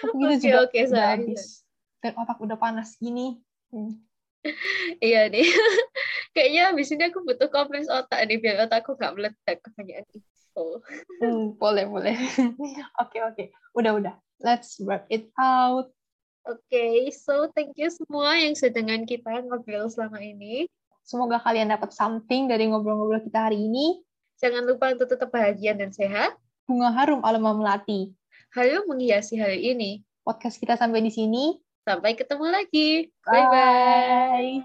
Tapi 0.00 0.14
kita 0.16 0.32
okay, 0.32 0.40
juga 0.40 0.58
okay, 0.64 0.82
udah 0.88 1.06
habis. 1.12 1.66
Dan 2.00 2.12
otak 2.16 2.38
udah 2.40 2.56
panas 2.56 2.96
gini. 2.96 3.36
Hmm. 3.68 4.00
iya 5.04 5.28
nih. 5.28 5.44
Kayaknya 6.34 6.62
habis 6.72 6.88
ini 6.88 7.04
aku 7.12 7.20
butuh 7.22 7.52
kompres 7.52 7.86
otak 7.92 8.24
nih 8.24 8.40
biar 8.40 8.64
otakku 8.64 8.96
gak 8.96 9.12
meledak 9.12 9.60
kebanyakan 9.60 10.08
info. 10.16 10.80
hmm, 11.20 11.60
boleh, 11.60 11.84
boleh. 11.84 12.16
Oke, 12.40 12.48
oke. 12.48 12.80
Okay, 13.12 13.20
okay. 13.20 13.46
Udah, 13.76 13.92
udah. 13.96 14.14
Let's 14.42 14.82
wrap 14.82 15.06
it 15.06 15.30
out. 15.38 15.94
Oke, 16.42 16.58
okay, 16.66 17.06
so 17.14 17.46
thank 17.54 17.78
you 17.78 17.86
semua 17.86 18.34
yang 18.34 18.58
sudah 18.58 18.74
dengan 18.74 19.06
kita 19.06 19.46
ngobrol 19.46 19.86
selama 19.86 20.18
ini. 20.18 20.66
Semoga 21.06 21.38
kalian 21.38 21.70
dapat 21.70 21.94
something 21.94 22.50
dari 22.50 22.66
ngobrol-ngobrol 22.66 23.22
kita 23.22 23.46
hari 23.46 23.62
ini. 23.62 24.02
Jangan 24.42 24.66
lupa 24.66 24.90
untuk 24.90 25.06
tetap 25.06 25.30
bahagia 25.30 25.78
dan 25.78 25.94
sehat. 25.94 26.34
Bunga 26.66 26.90
harum 26.90 27.22
alma 27.22 27.54
melati. 27.54 28.10
Harum 28.58 28.90
menghiasi 28.90 29.38
hari 29.38 29.70
ini. 29.70 30.02
Podcast 30.26 30.58
kita 30.58 30.74
sampai 30.74 31.06
di 31.06 31.14
sini. 31.14 31.62
Sampai 31.86 32.18
ketemu 32.18 32.50
lagi. 32.50 33.06
Bye-bye. 33.22 34.62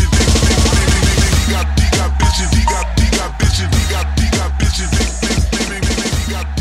Bye. 0.00 0.15
he 1.46 1.52
got, 1.52 1.66
bitches. 1.66 1.78
he 1.78 1.90
got 1.94 2.10
bitches, 2.18 2.54
he 2.54 2.64
got, 2.64 2.98
he 2.98 3.10
got 3.16 3.38
bitches, 3.38 3.70
he 3.72 3.92
got, 3.92 4.06
he 4.18 4.28
got 4.30 4.50
bitches, 4.58 4.90
he, 4.90 5.04
he, 5.26 5.34
he, 5.56 5.74
he, 5.74 5.94
he, 5.94 6.24
he 6.26 6.32
got. 6.32 6.55